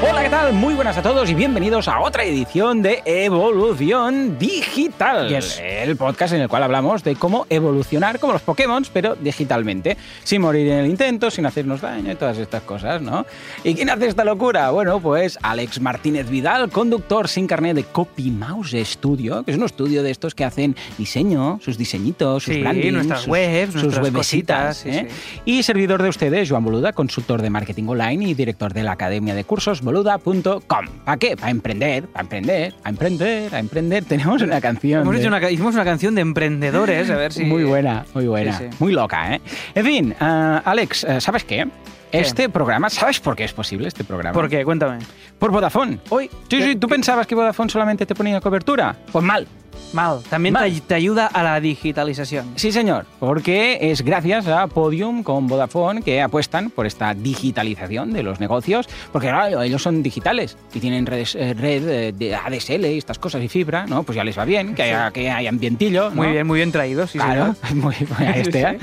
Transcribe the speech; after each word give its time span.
Hola, 0.00 0.22
¿qué 0.22 0.30
tal? 0.30 0.52
Muy 0.52 0.74
buenas 0.74 0.96
a 0.96 1.02
todos 1.02 1.28
y 1.28 1.34
bienvenidos 1.34 1.88
a 1.88 1.98
otra 1.98 2.22
edición 2.22 2.82
de 2.82 3.02
Evolución 3.04 4.38
Digital. 4.38 5.28
Yes. 5.28 5.60
El 5.60 5.96
podcast 5.96 6.34
en 6.34 6.40
el 6.40 6.48
cual 6.48 6.62
hablamos 6.62 7.02
de 7.02 7.16
cómo 7.16 7.46
evolucionar 7.50 8.20
como 8.20 8.32
los 8.32 8.42
Pokémon, 8.42 8.84
pero 8.92 9.16
digitalmente. 9.16 9.96
Sin 10.22 10.42
morir 10.42 10.68
en 10.68 10.78
el 10.78 10.86
intento, 10.86 11.32
sin 11.32 11.46
hacernos 11.46 11.80
daño 11.80 12.12
y 12.12 12.14
todas 12.14 12.38
estas 12.38 12.62
cosas, 12.62 13.02
¿no? 13.02 13.26
¿Y 13.64 13.74
quién 13.74 13.90
hace 13.90 14.06
esta 14.06 14.24
locura? 14.24 14.70
Bueno, 14.70 15.00
pues 15.00 15.36
Alex 15.42 15.80
Martínez 15.80 16.30
Vidal, 16.30 16.70
conductor 16.70 17.26
sin 17.26 17.48
carnet 17.48 17.74
de 17.74 17.82
Copy 17.82 18.30
Mouse 18.30 18.76
Studio, 18.84 19.42
que 19.42 19.50
es 19.50 19.56
un 19.56 19.64
estudio 19.64 20.04
de 20.04 20.12
estos 20.12 20.32
que 20.32 20.44
hacen 20.44 20.76
diseño, 20.96 21.58
sus 21.60 21.76
diseñitos, 21.76 22.44
sus 22.44 22.54
Sí, 22.54 22.60
brandings, 22.60 22.92
nuestras 22.92 23.20
sus, 23.22 23.28
webs, 23.28 23.72
sus 23.72 23.82
nuestras 23.82 24.04
webesitas, 24.04 24.76
cositas, 24.76 24.76
sí, 24.76 24.90
¿eh? 24.90 25.08
sí. 25.10 25.40
Y 25.44 25.62
servidor 25.64 26.04
de 26.04 26.08
ustedes, 26.08 26.48
Joan 26.48 26.64
Boluda, 26.64 26.92
consultor 26.92 27.42
de 27.42 27.50
marketing 27.50 27.88
online 27.88 28.28
y 28.28 28.34
director 28.34 28.72
de 28.72 28.84
la 28.84 28.92
academia 28.92 29.34
de 29.34 29.42
cursos 29.42 29.82
boluda.com. 29.92 30.86
¿Para 31.04 31.16
qué? 31.16 31.36
Para 31.36 31.50
emprender, 31.50 32.06
para 32.08 32.22
emprender, 32.22 32.74
a 32.84 32.88
emprender, 32.90 33.54
a 33.54 33.58
emprender. 33.58 34.04
Tenemos 34.04 34.42
una 34.42 34.60
canción. 34.60 35.02
Hemos 35.02 35.14
de- 35.14 35.20
hecho 35.20 35.28
una, 35.28 35.50
hicimos 35.50 35.74
una 35.74 35.84
canción 35.84 36.14
de 36.14 36.20
emprendedores, 36.20 37.10
a 37.10 37.16
ver 37.16 37.32
si... 37.32 37.44
Muy 37.44 37.64
buena, 37.64 38.04
muy 38.14 38.26
buena. 38.26 38.56
Sí, 38.58 38.64
sí. 38.70 38.76
Muy 38.78 38.92
loca, 38.92 39.34
¿eh? 39.34 39.40
En 39.74 39.84
fin, 39.84 40.14
ah, 40.20 40.62
Alex, 40.64 41.04
eh, 41.04 41.20
¿sabes 41.20 41.44
qué? 41.44 41.66
Este 42.10 42.48
programa, 42.48 42.88
¿sabes 42.88 43.20
por 43.20 43.36
qué 43.36 43.44
es 43.44 43.52
posible 43.52 43.86
este 43.88 44.02
programa? 44.04 44.32
¿Por 44.32 44.48
qué? 44.48 44.64
Cuéntame. 44.64 44.98
Por 45.38 45.50
Vodafone. 45.50 45.98
Hoy, 46.08 46.30
Sí, 46.48 46.62
sí, 46.62 46.76
¿tú 46.76 46.88
pensabas 46.88 47.26
que 47.26 47.34
Vodafone 47.34 47.68
solamente 47.70 48.06
te 48.06 48.14
ponía 48.14 48.40
cobertura? 48.40 48.96
Pues 49.12 49.22
mal. 49.24 49.46
Mal. 49.92 50.20
También 50.28 50.54
Mal. 50.54 50.72
Te, 50.72 50.80
te 50.80 50.94
ayuda 50.94 51.26
a 51.26 51.42
la 51.42 51.60
digitalización. 51.60 52.46
Sí, 52.56 52.72
señor, 52.72 53.06
porque 53.18 53.78
es 53.80 54.02
gracias 54.02 54.46
a 54.46 54.66
Podium 54.66 55.22
con 55.22 55.46
Vodafone 55.46 56.02
que 56.02 56.20
apuestan 56.22 56.70
por 56.70 56.86
esta 56.86 57.14
digitalización 57.14 58.12
de 58.12 58.22
los 58.22 58.40
negocios, 58.40 58.88
porque 59.12 59.28
claro, 59.28 59.62
ellos 59.62 59.82
son 59.82 60.02
digitales 60.02 60.56
y 60.74 60.80
tienen 60.80 61.06
redes, 61.06 61.34
eh, 61.34 61.54
red 61.54 61.88
eh, 61.88 62.12
de 62.12 62.34
ADSL 62.34 62.84
y 62.86 62.98
estas 62.98 63.18
cosas 63.18 63.42
y 63.42 63.48
fibra, 63.48 63.86
¿no? 63.86 64.02
Pues 64.02 64.16
ya 64.16 64.24
les 64.24 64.38
va 64.38 64.44
bien, 64.44 64.74
que 64.74 64.82
haya, 64.82 65.10
que 65.10 65.30
haya 65.30 65.48
ambientillo. 65.48 66.10
¿no? 66.10 66.16
Muy 66.16 66.28
bien, 66.28 66.46
muy 66.46 66.58
bien 66.58 66.70
traído, 66.72 67.06
sí, 67.06 67.18
Claro, 67.18 67.54
señor. 67.66 67.76
muy, 67.84 67.94
muy 68.18 68.26
a 68.26 68.36
este, 68.36 68.60
¿eh? 68.62 68.78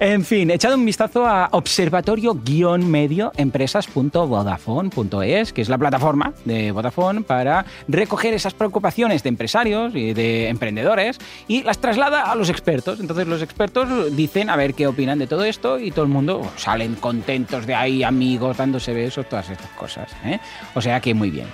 En 0.00 0.24
fin, 0.24 0.50
echad 0.50 0.74
un 0.74 0.84
vistazo 0.84 1.24
a 1.24 1.48
observatorio-medio 1.52 3.30
empresas.vodafone.es, 3.36 5.52
que 5.52 5.62
es 5.62 5.68
la 5.68 5.78
plataforma 5.78 6.32
de 6.44 6.72
Vodafone 6.72 7.22
para 7.22 7.64
recoger 7.86 8.34
esas 8.34 8.54
preocupaciones 8.54 9.22
de 9.22 9.28
empresarios 9.28 9.94
y 9.94 10.12
de 10.12 10.33
emprendedores 10.48 11.18
y 11.48 11.62
las 11.62 11.78
traslada 11.78 12.30
a 12.30 12.34
los 12.34 12.48
expertos. 12.48 13.00
Entonces 13.00 13.26
los 13.26 13.42
expertos 13.42 14.14
dicen 14.16 14.50
a 14.50 14.56
ver 14.56 14.74
qué 14.74 14.86
opinan 14.86 15.18
de 15.18 15.26
todo 15.26 15.44
esto 15.44 15.78
y 15.78 15.90
todo 15.90 16.04
el 16.04 16.10
mundo 16.10 16.42
salen 16.56 16.94
contentos 16.96 17.66
de 17.66 17.74
ahí, 17.74 18.02
amigos, 18.02 18.56
dándose 18.56 18.92
besos, 18.92 19.28
todas 19.28 19.50
estas 19.50 19.70
cosas. 19.70 20.10
¿eh? 20.24 20.38
O 20.74 20.80
sea 20.80 21.00
que 21.00 21.14
muy 21.14 21.30
bien. 21.30 21.46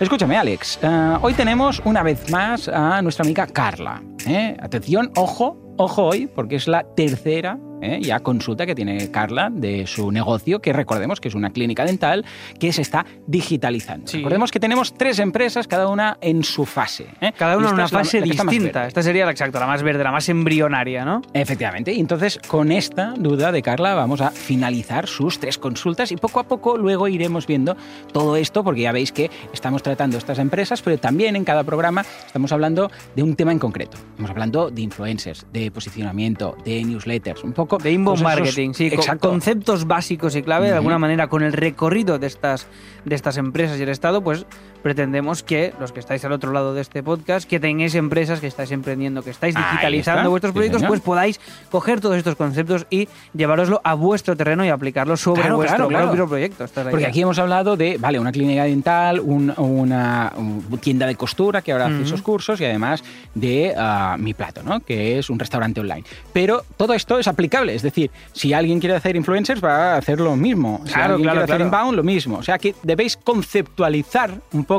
Escúchame, 0.00 0.36
Alex. 0.36 0.78
eh, 0.82 1.18
hoy 1.22 1.34
tenemos 1.34 1.80
una 1.84 2.02
vez 2.02 2.30
más 2.30 2.68
a 2.68 3.00
nuestra 3.02 3.24
amiga 3.24 3.46
Carla. 3.46 4.02
¿eh? 4.26 4.56
Atención, 4.60 5.10
ojo, 5.16 5.56
ojo 5.76 6.04
hoy, 6.04 6.26
porque 6.26 6.56
es 6.56 6.66
la 6.66 6.84
tercera 6.96 7.58
¿eh? 7.84 8.00
ya 8.02 8.20
consulta 8.20 8.66
que 8.66 8.74
tiene 8.74 9.10
Carla 9.10 9.50
de 9.52 9.86
su 9.86 10.10
negocio, 10.10 10.60
que 10.60 10.72
recordemos 10.72 11.20
que 11.20 11.28
es 11.28 11.34
una 11.34 11.50
clínica 11.50 11.84
dental 11.84 12.24
que 12.58 12.72
se 12.72 12.82
está 12.82 13.04
digitalizando. 13.26 14.06
Sí. 14.08 14.18
Recordemos 14.18 14.50
que 14.50 14.60
tenemos 14.60 14.94
tres 14.94 15.18
empresas, 15.18 15.66
cada 15.68 15.88
una 15.88 16.16
en 16.20 16.42
su 16.44 16.64
fase. 16.64 17.06
¿eh? 17.20 17.32
Cada 17.36 17.56
una 17.56 17.68
en 17.68 17.74
una 17.74 17.82
la- 17.84 17.88
fase 17.88 18.20
la 18.20 18.26
distinta. 18.26 18.86
Esta 18.86 19.02
sería 19.02 19.24
la 19.24 19.30
exacta, 19.32 19.60
la 19.60 19.66
más 19.66 19.82
verde, 19.82 20.02
la 20.04 20.12
más 20.12 20.28
embrionaria, 20.28 21.04
¿no? 21.04 21.22
Efectivamente. 21.32 21.92
Y 21.92 22.00
entonces, 22.00 22.38
con 22.46 22.72
esta 22.72 23.14
duda 23.16 23.52
de 23.52 23.62
Carla, 23.62 23.94
vamos 23.94 24.20
a 24.20 24.30
finalizar 24.30 25.06
sus 25.06 25.38
tres 25.38 25.58
consultas 25.58 26.12
y 26.12 26.16
poco 26.16 26.40
a 26.40 26.44
poco 26.44 26.76
luego 26.78 27.08
iremos 27.08 27.46
viendo 27.46 27.76
todo 28.12 28.36
esto, 28.36 28.64
porque 28.64 28.82
ya 28.82 28.92
veis 28.92 29.12
que 29.12 29.30
estamos 29.52 29.82
tratando 29.82 30.16
estas 30.18 30.38
empresas, 30.38 30.82
pero 30.82 30.98
también 30.98 31.36
en 31.36 31.44
cada 31.44 31.64
programa 31.64 32.04
estamos 32.26 32.52
hablando 32.52 32.90
de 33.14 33.22
un 33.22 33.36
tema 33.36 33.52
en 33.52 33.58
concreto. 33.58 33.96
Estamos 34.10 34.30
hablando 34.30 34.70
de 34.70 34.82
influencers, 34.82 35.46
de 35.52 35.70
posicionamiento, 35.70 36.56
de 36.64 36.82
newsletters, 36.84 37.44
un 37.44 37.52
poco... 37.52 37.73
De 37.78 37.92
inbound 37.92 38.20
esos- 38.20 38.24
marketing, 38.24 38.72
sí, 38.72 38.86
Exacto. 38.86 39.28
conceptos 39.28 39.86
básicos 39.86 40.34
y 40.36 40.42
clave, 40.42 40.68
de 40.68 40.74
alguna 40.74 40.98
manera, 40.98 41.28
con 41.28 41.42
el 41.42 41.52
recorrido 41.52 42.18
de 42.18 42.26
estas, 42.26 42.66
de 43.04 43.14
estas 43.14 43.36
empresas 43.36 43.78
y 43.78 43.82
el 43.82 43.88
Estado, 43.88 44.22
pues 44.22 44.46
pretendemos 44.84 45.42
que 45.42 45.72
los 45.80 45.90
que 45.92 45.98
estáis 45.98 46.24
al 46.26 46.32
otro 46.32 46.52
lado 46.52 46.74
de 46.74 46.82
este 46.82 47.02
podcast, 47.02 47.48
que 47.48 47.58
tengáis 47.58 47.94
empresas, 47.94 48.38
que 48.38 48.46
estáis 48.46 48.70
emprendiendo, 48.70 49.22
que 49.22 49.30
estáis 49.30 49.54
digitalizando 49.56 50.28
vuestros 50.30 50.50
sí, 50.52 50.54
proyectos, 50.54 50.80
señor. 50.82 50.90
pues 50.90 51.00
podáis 51.00 51.40
coger 51.70 52.00
todos 52.02 52.16
estos 52.18 52.36
conceptos 52.36 52.86
y 52.90 53.08
llevaroslo 53.32 53.80
a 53.82 53.94
vuestro 53.94 54.36
terreno 54.36 54.62
y 54.64 54.68
aplicarlo 54.68 55.16
sobre 55.16 55.40
Claro, 55.40 55.56
vuestro 55.56 55.88
claro, 55.88 56.06
propio 56.08 56.28
proyecto. 56.28 56.64
Esta 56.64 56.82
es 56.82 56.84
la 56.84 56.90
Porque 56.90 57.02
idea. 57.04 57.08
aquí 57.08 57.22
hemos 57.22 57.38
hablado 57.38 57.76
de, 57.78 57.96
vale, 57.98 58.20
una 58.20 58.30
clínica 58.30 58.64
dental, 58.64 59.20
un- 59.20 59.54
una 59.56 60.32
un 60.36 60.62
tienda 60.82 61.06
de 61.06 61.14
costura 61.14 61.62
que 61.62 61.72
ahora 61.72 61.86
hace 61.86 62.02
esos 62.02 62.20
cursos 62.20 62.60
y 62.60 62.66
además 62.66 63.02
de 63.34 63.74
ah, 63.76 64.16
Mi 64.18 64.34
Plato, 64.34 64.62
¿no? 64.62 64.80
Que 64.80 65.18
es 65.18 65.30
un 65.30 65.38
restaurante 65.38 65.80
online. 65.80 66.04
Pero 66.34 66.62
todo 66.76 66.92
esto 66.92 67.18
es 67.18 67.26
aplicable, 67.26 67.74
es 67.74 67.80
decir, 67.82 68.10
si 68.34 68.52
alguien 68.52 68.80
quiere 68.80 68.96
hacer 68.96 69.16
influencers 69.16 69.64
va 69.64 69.94
a 69.94 69.96
hacer 69.96 70.20
lo 70.20 70.36
mismo. 70.36 70.82
Si 70.84 70.92
Claro, 70.92 71.14
alguien 71.14 71.30
quiere 71.30 71.44
hacer 71.44 71.60
inbound, 71.62 71.96
lo 71.96 72.02
mismo. 72.02 72.36
O 72.36 72.42
sea 72.42 72.58
que 72.58 72.74
debéis 72.82 73.16
conceptualizar 73.16 74.30
un 74.52 74.64
poco 74.64 74.73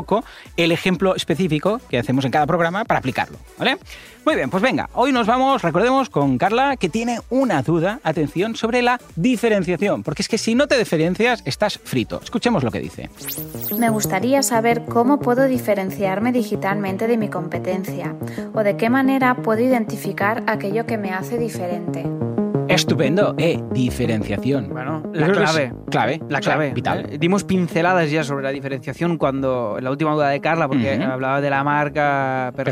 el 0.56 0.72
ejemplo 0.72 1.14
específico 1.14 1.80
que 1.88 1.98
hacemos 1.98 2.24
en 2.24 2.30
cada 2.30 2.46
programa 2.46 2.84
para 2.84 2.98
aplicarlo. 2.98 3.38
Muy 4.24 4.34
bien, 4.34 4.50
pues 4.50 4.60
venga, 4.60 4.90
hoy 4.94 5.12
nos 5.12 5.28
vamos, 5.28 5.62
recordemos, 5.62 6.10
con 6.10 6.36
Carla, 6.36 6.76
que 6.76 6.88
tiene 6.88 7.20
una 7.30 7.62
duda, 7.62 8.00
atención, 8.02 8.56
sobre 8.56 8.82
la 8.82 9.00
diferenciación, 9.14 10.02
porque 10.02 10.22
es 10.22 10.28
que 10.28 10.36
si 10.36 10.56
no 10.56 10.66
te 10.66 10.76
diferencias, 10.76 11.42
estás 11.44 11.78
frito. 11.78 12.20
Escuchemos 12.22 12.64
lo 12.64 12.72
que 12.72 12.80
dice. 12.80 13.08
Me 13.78 13.88
gustaría 13.88 14.42
saber 14.42 14.84
cómo 14.86 15.20
puedo 15.20 15.44
diferenciarme 15.44 16.32
digitalmente 16.32 17.06
de 17.06 17.16
mi 17.16 17.28
competencia 17.28 18.16
o 18.52 18.64
de 18.64 18.76
qué 18.76 18.90
manera 18.90 19.36
puedo 19.36 19.62
identificar 19.62 20.42
aquello 20.48 20.86
que 20.86 20.98
me 20.98 21.12
hace 21.12 21.38
diferente. 21.38 22.04
Estupendo, 22.76 23.34
eh, 23.38 23.60
diferenciación. 23.72 24.68
Bueno, 24.68 25.02
la 25.12 25.28
clave. 25.32 25.72
Clave. 25.90 26.20
La 26.28 26.38
o 26.38 26.42
sea, 26.42 26.54
clave. 26.54 26.72
vital. 26.72 27.06
Eh, 27.10 27.18
Dimos 27.18 27.44
pinceladas 27.44 28.10
ya 28.10 28.22
sobre 28.22 28.44
la 28.44 28.50
diferenciación 28.50 29.18
cuando 29.18 29.76
en 29.78 29.84
la 29.84 29.90
última 29.90 30.12
duda 30.12 30.28
de 30.28 30.40
Carla, 30.40 30.68
porque 30.68 30.98
Ujú. 31.00 31.10
hablaba 31.10 31.40
de 31.40 31.50
la 31.50 31.64
marca 31.64 32.52
personal, 32.54 32.66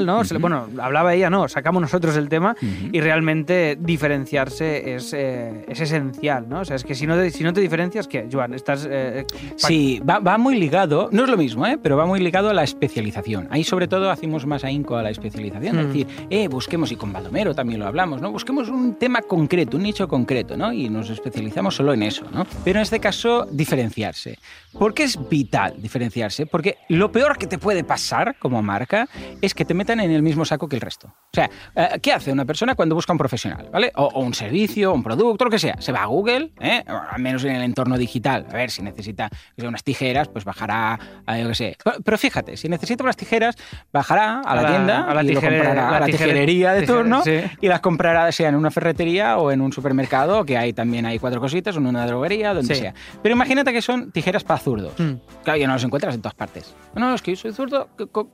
Personal, 0.00 0.06
¿no? 0.06 0.20
ujú. 0.20 0.38
Bueno, 0.40 0.66
hablaba 0.80 1.14
ella, 1.14 1.30
no, 1.30 1.48
sacamos 1.48 1.80
nosotros 1.82 2.16
el 2.16 2.28
tema 2.28 2.54
Ujú. 2.60 2.88
y 2.92 3.00
realmente 3.00 3.76
diferenciarse 3.80 4.94
es, 4.94 5.12
eh, 5.12 5.64
es 5.68 5.80
esencial, 5.80 6.48
¿no? 6.48 6.60
O 6.60 6.64
sea, 6.64 6.76
es 6.76 6.84
que 6.84 6.94
si 6.94 7.06
no 7.06 7.16
te, 7.16 7.30
si 7.30 7.42
no 7.44 7.52
te 7.52 7.60
diferencias, 7.60 8.06
¿qué, 8.08 8.28
Joan? 8.30 8.54
Estás... 8.54 8.86
eh, 8.90 9.24
pa- 9.30 9.36
Sí, 9.68 10.00
va, 10.08 10.18
va 10.18 10.38
muy 10.38 10.58
ligado, 10.58 11.08
no 11.12 11.24
es 11.24 11.30
lo 11.30 11.36
mismo, 11.36 11.66
¿eh? 11.66 11.78
pero 11.82 11.96
va 11.96 12.06
muy 12.06 12.20
ligado 12.20 12.50
a 12.50 12.54
la 12.54 12.62
especialización. 12.62 13.48
Ahí 13.50 13.64
sobre 13.64 13.88
todo 13.88 14.10
hacemos 14.10 14.46
más 14.46 14.64
ahínco 14.64 14.96
a 14.96 15.02
la 15.02 15.10
especialización, 15.10 15.78
es 15.78 15.84
Mm. 15.84 15.88
decir, 15.88 16.06
eh, 16.30 16.48
busquemos, 16.48 16.92
y 16.92 16.96
con 16.96 17.12
Baldomero 17.12 17.54
también 17.54 17.80
lo 17.80 17.86
hablamos, 17.86 18.20
¿no? 18.20 18.30
busquemos 18.30 18.68
un 18.68 18.94
tema 18.94 19.22
concreto, 19.46 19.76
un 19.76 19.84
nicho 19.84 20.08
concreto, 20.08 20.56
¿no? 20.56 20.72
y 20.72 20.88
nos 20.88 21.08
especializamos 21.10 21.76
solo 21.76 21.92
en 21.94 22.02
eso. 22.02 22.24
¿no? 22.32 22.44
Pero 22.64 22.80
en 22.80 22.82
este 22.82 22.98
caso, 22.98 23.46
diferenciarse. 23.50 24.38
¿Por 24.76 24.92
qué 24.92 25.04
es 25.04 25.16
vital 25.28 25.74
diferenciarse? 25.78 26.46
Porque 26.46 26.76
lo 26.88 27.10
peor 27.12 27.38
que 27.38 27.46
te 27.46 27.58
puede 27.58 27.84
pasar 27.84 28.36
como 28.38 28.60
marca 28.62 29.08
es 29.40 29.54
que 29.54 29.64
te 29.64 29.72
metan 29.72 30.00
en 30.00 30.10
el 30.10 30.22
mismo 30.22 30.44
saco 30.44 30.68
que 30.68 30.76
el 30.76 30.82
resto. 30.82 31.06
O 31.08 31.30
sea, 31.32 31.48
eh, 31.74 31.98
¿qué 32.02 32.12
hace 32.12 32.32
una 32.32 32.44
persona 32.44 32.74
cuando 32.74 32.94
busca 32.94 33.12
un 33.12 33.18
profesional? 33.18 33.68
¿vale? 33.72 33.92
O, 33.96 34.04
o 34.04 34.20
un 34.20 34.34
servicio, 34.34 34.92
un 34.92 35.02
producto, 35.02 35.44
lo 35.44 35.50
que 35.50 35.58
sea. 35.58 35.76
Se 35.80 35.92
va 35.92 36.02
a 36.02 36.06
Google, 36.06 36.52
¿eh? 36.60 36.82
O 36.88 36.92
al 36.92 37.20
menos 37.22 37.44
en 37.44 37.54
el 37.56 37.62
entorno 37.62 37.96
digital. 37.96 38.46
A 38.50 38.54
ver, 38.54 38.70
si 38.70 38.82
necesita 38.82 39.28
que 39.30 39.60
sea, 39.62 39.68
unas 39.68 39.84
tijeras, 39.84 40.28
pues 40.28 40.44
bajará 40.44 40.98
a, 41.24 41.38
yo 41.38 41.48
qué 41.48 41.54
sé. 41.54 41.76
Pero, 41.82 41.96
pero 42.04 42.18
fíjate, 42.18 42.56
si 42.56 42.68
necesita 42.68 43.02
unas 43.04 43.16
tijeras, 43.16 43.56
bajará 43.92 44.40
a 44.40 44.54
la, 44.56 44.60
A 44.60 44.62
la- 44.62 44.68
tienda 44.70 45.04
a 45.10 45.14
la 45.14 45.22
y 45.22 45.28
lo 45.32 45.40
comprará 45.40 45.88
a 45.88 45.90
la 45.92 46.00
la 46.00 46.06
tijere- 46.06 46.10
tijerería 46.18 46.72
de 46.72 46.86
turno 46.86 47.22
sí. 47.22 47.40
y 47.60 47.68
las 47.68 47.80
comprará 47.80 48.30
sea 48.32 48.48
en 48.50 48.54
una 48.56 48.70
ferretería 48.70 49.35
o 49.38 49.50
en 49.52 49.60
un 49.60 49.72
supermercado, 49.72 50.44
que 50.44 50.56
hay 50.56 50.72
también 50.72 51.06
hay 51.06 51.18
cuatro 51.18 51.40
cositas, 51.40 51.76
o 51.76 51.78
en 51.78 51.86
una 51.86 52.06
droguería, 52.06 52.54
donde 52.54 52.74
Sí. 52.74 52.80
sea. 52.80 52.94
Pero 53.22 53.34
imagínate 53.34 53.72
que 53.72 53.82
son 53.82 54.10
tijeras 54.12 54.44
para 54.44 54.58
zurdos. 54.60 54.92
Mm. 54.98 55.14
Claro, 55.44 55.58
ya 55.58 55.66
no 55.66 55.74
los 55.74 55.84
encuentras 55.84 56.14
en 56.14 56.22
todas 56.22 56.34
partes. 56.34 56.74
No, 56.94 57.14
es 57.14 57.22
que 57.22 57.32
yo 57.32 57.36
soy 57.36 57.52
zurdo, 57.52 57.88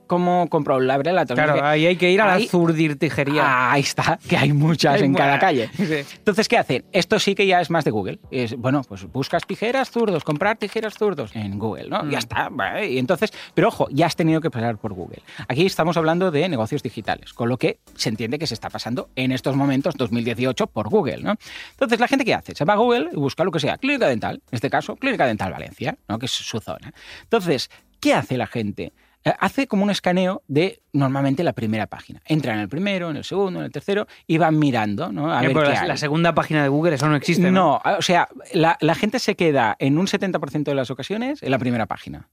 ¿cómo 0.07 0.47
compro 0.49 0.77
un 0.77 0.87
labrelato? 0.87 1.33
Claro, 1.33 1.63
ahí 1.63 1.85
hay 1.85 1.95
que 1.95 2.09
ir 2.11 2.21
a 2.21 2.25
la 2.27 2.33
Ahí- 2.35 2.47
zurdirtijería. 2.47 3.71
Ahí 3.71 3.81
está, 3.81 4.19
que 4.27 4.37
hay 4.37 4.53
muchas 4.53 4.95
Hay 5.01 5.03
en 5.03 5.13
cada 5.13 5.39
calle. 5.39 5.69
Sí. 5.77 6.15
Entonces, 6.17 6.47
¿qué 6.47 6.57
hacen? 6.57 6.85
Esto 6.91 7.19
sí 7.19 7.35
que 7.35 7.45
ya 7.45 7.59
es 7.61 7.69
más 7.69 7.83
de 7.83 7.91
Google. 7.91 8.19
Es, 8.31 8.55
bueno, 8.55 8.81
pues 8.87 9.11
buscas 9.11 9.45
tijeras 9.45 9.91
zurdos, 9.91 10.23
comprar 10.23 10.57
tijeras 10.57 10.93
zurdos 10.97 11.35
en 11.35 11.59
Google, 11.59 11.89
¿no? 11.89 12.03
Mm. 12.03 12.09
Ya 12.09 12.19
está. 12.19 12.47
¿vale? 12.49 12.89
Y 12.89 12.97
entonces, 12.99 13.31
pero 13.53 13.67
ojo, 13.67 13.87
ya 13.91 14.05
has 14.05 14.15
tenido 14.15 14.39
que 14.41 14.49
pasar 14.49 14.77
por 14.77 14.93
Google. 14.93 15.21
Aquí 15.47 15.65
estamos 15.65 15.97
hablando 15.97 16.31
de 16.31 16.47
negocios 16.49 16.81
digitales, 16.83 17.33
con 17.33 17.49
lo 17.49 17.57
que 17.57 17.79
se 17.95 18.09
entiende 18.09 18.39
que 18.39 18.47
se 18.47 18.53
está 18.53 18.69
pasando 18.69 19.09
en 19.15 19.31
estos 19.31 19.55
momentos, 19.55 19.95
2018, 19.97 20.67
por 20.67 20.87
Google, 20.93 21.23
¿no? 21.23 21.35
Entonces, 21.71 21.99
¿la 21.99 22.07
gente 22.07 22.23
qué 22.23 22.33
hace? 22.35 22.53
Se 22.55 22.65
va 22.65 22.73
a 22.73 22.77
Google 22.77 23.09
y 23.11 23.15
busca 23.15 23.43
lo 23.43 23.51
que 23.51 23.59
sea, 23.59 23.77
clínica 23.77 24.07
dental, 24.07 24.35
en 24.35 24.55
este 24.55 24.69
caso, 24.69 24.95
clínica 24.95 25.25
dental 25.25 25.51
Valencia, 25.51 25.97
¿no? 26.07 26.19
que 26.19 26.27
es 26.27 26.31
su 26.31 26.59
zona. 26.59 26.93
Entonces, 27.23 27.69
¿qué 27.99 28.13
hace 28.13 28.37
la 28.37 28.45
gente? 28.47 28.93
Eh, 29.25 29.33
Hace 29.39 29.67
como 29.67 29.83
un 29.83 29.89
escaneo 29.89 30.43
de 30.47 30.81
normalmente 30.91 31.43
la 31.43 31.53
primera 31.53 31.87
página. 31.87 32.21
Entra 32.25 32.53
en 32.53 32.59
el 32.59 32.69
primero, 32.69 33.09
en 33.09 33.17
el 33.17 33.23
segundo, 33.23 33.59
en 33.59 33.65
el 33.65 33.71
tercero 33.71 34.05
y 34.27 34.37
van 34.37 34.59
mirando, 34.59 35.11
¿no? 35.11 35.33
A 35.33 35.43
Eh, 35.43 35.47
ver 35.47 35.55
qué 35.79 35.87
la, 35.87 35.97
segunda 35.97 36.35
página 36.35 36.61
de 36.61 36.69
Google, 36.69 36.95
eso 36.95 37.07
no 37.07 37.15
existe. 37.15 37.49
¿no? 37.49 37.81
No, 37.83 37.97
o 37.97 38.01
sea, 38.01 38.27
la, 38.53 38.77
la 38.81 38.95
gente 38.95 39.19
se 39.19 39.35
queda 39.35 39.75
en 39.79 39.97
un 39.97 40.07
70% 40.07 40.63
de 40.63 40.75
las 40.75 40.91
ocasiones 40.91 41.41
en 41.41 41.51
la 41.51 41.57
primera 41.57 41.85
página. 41.85 42.29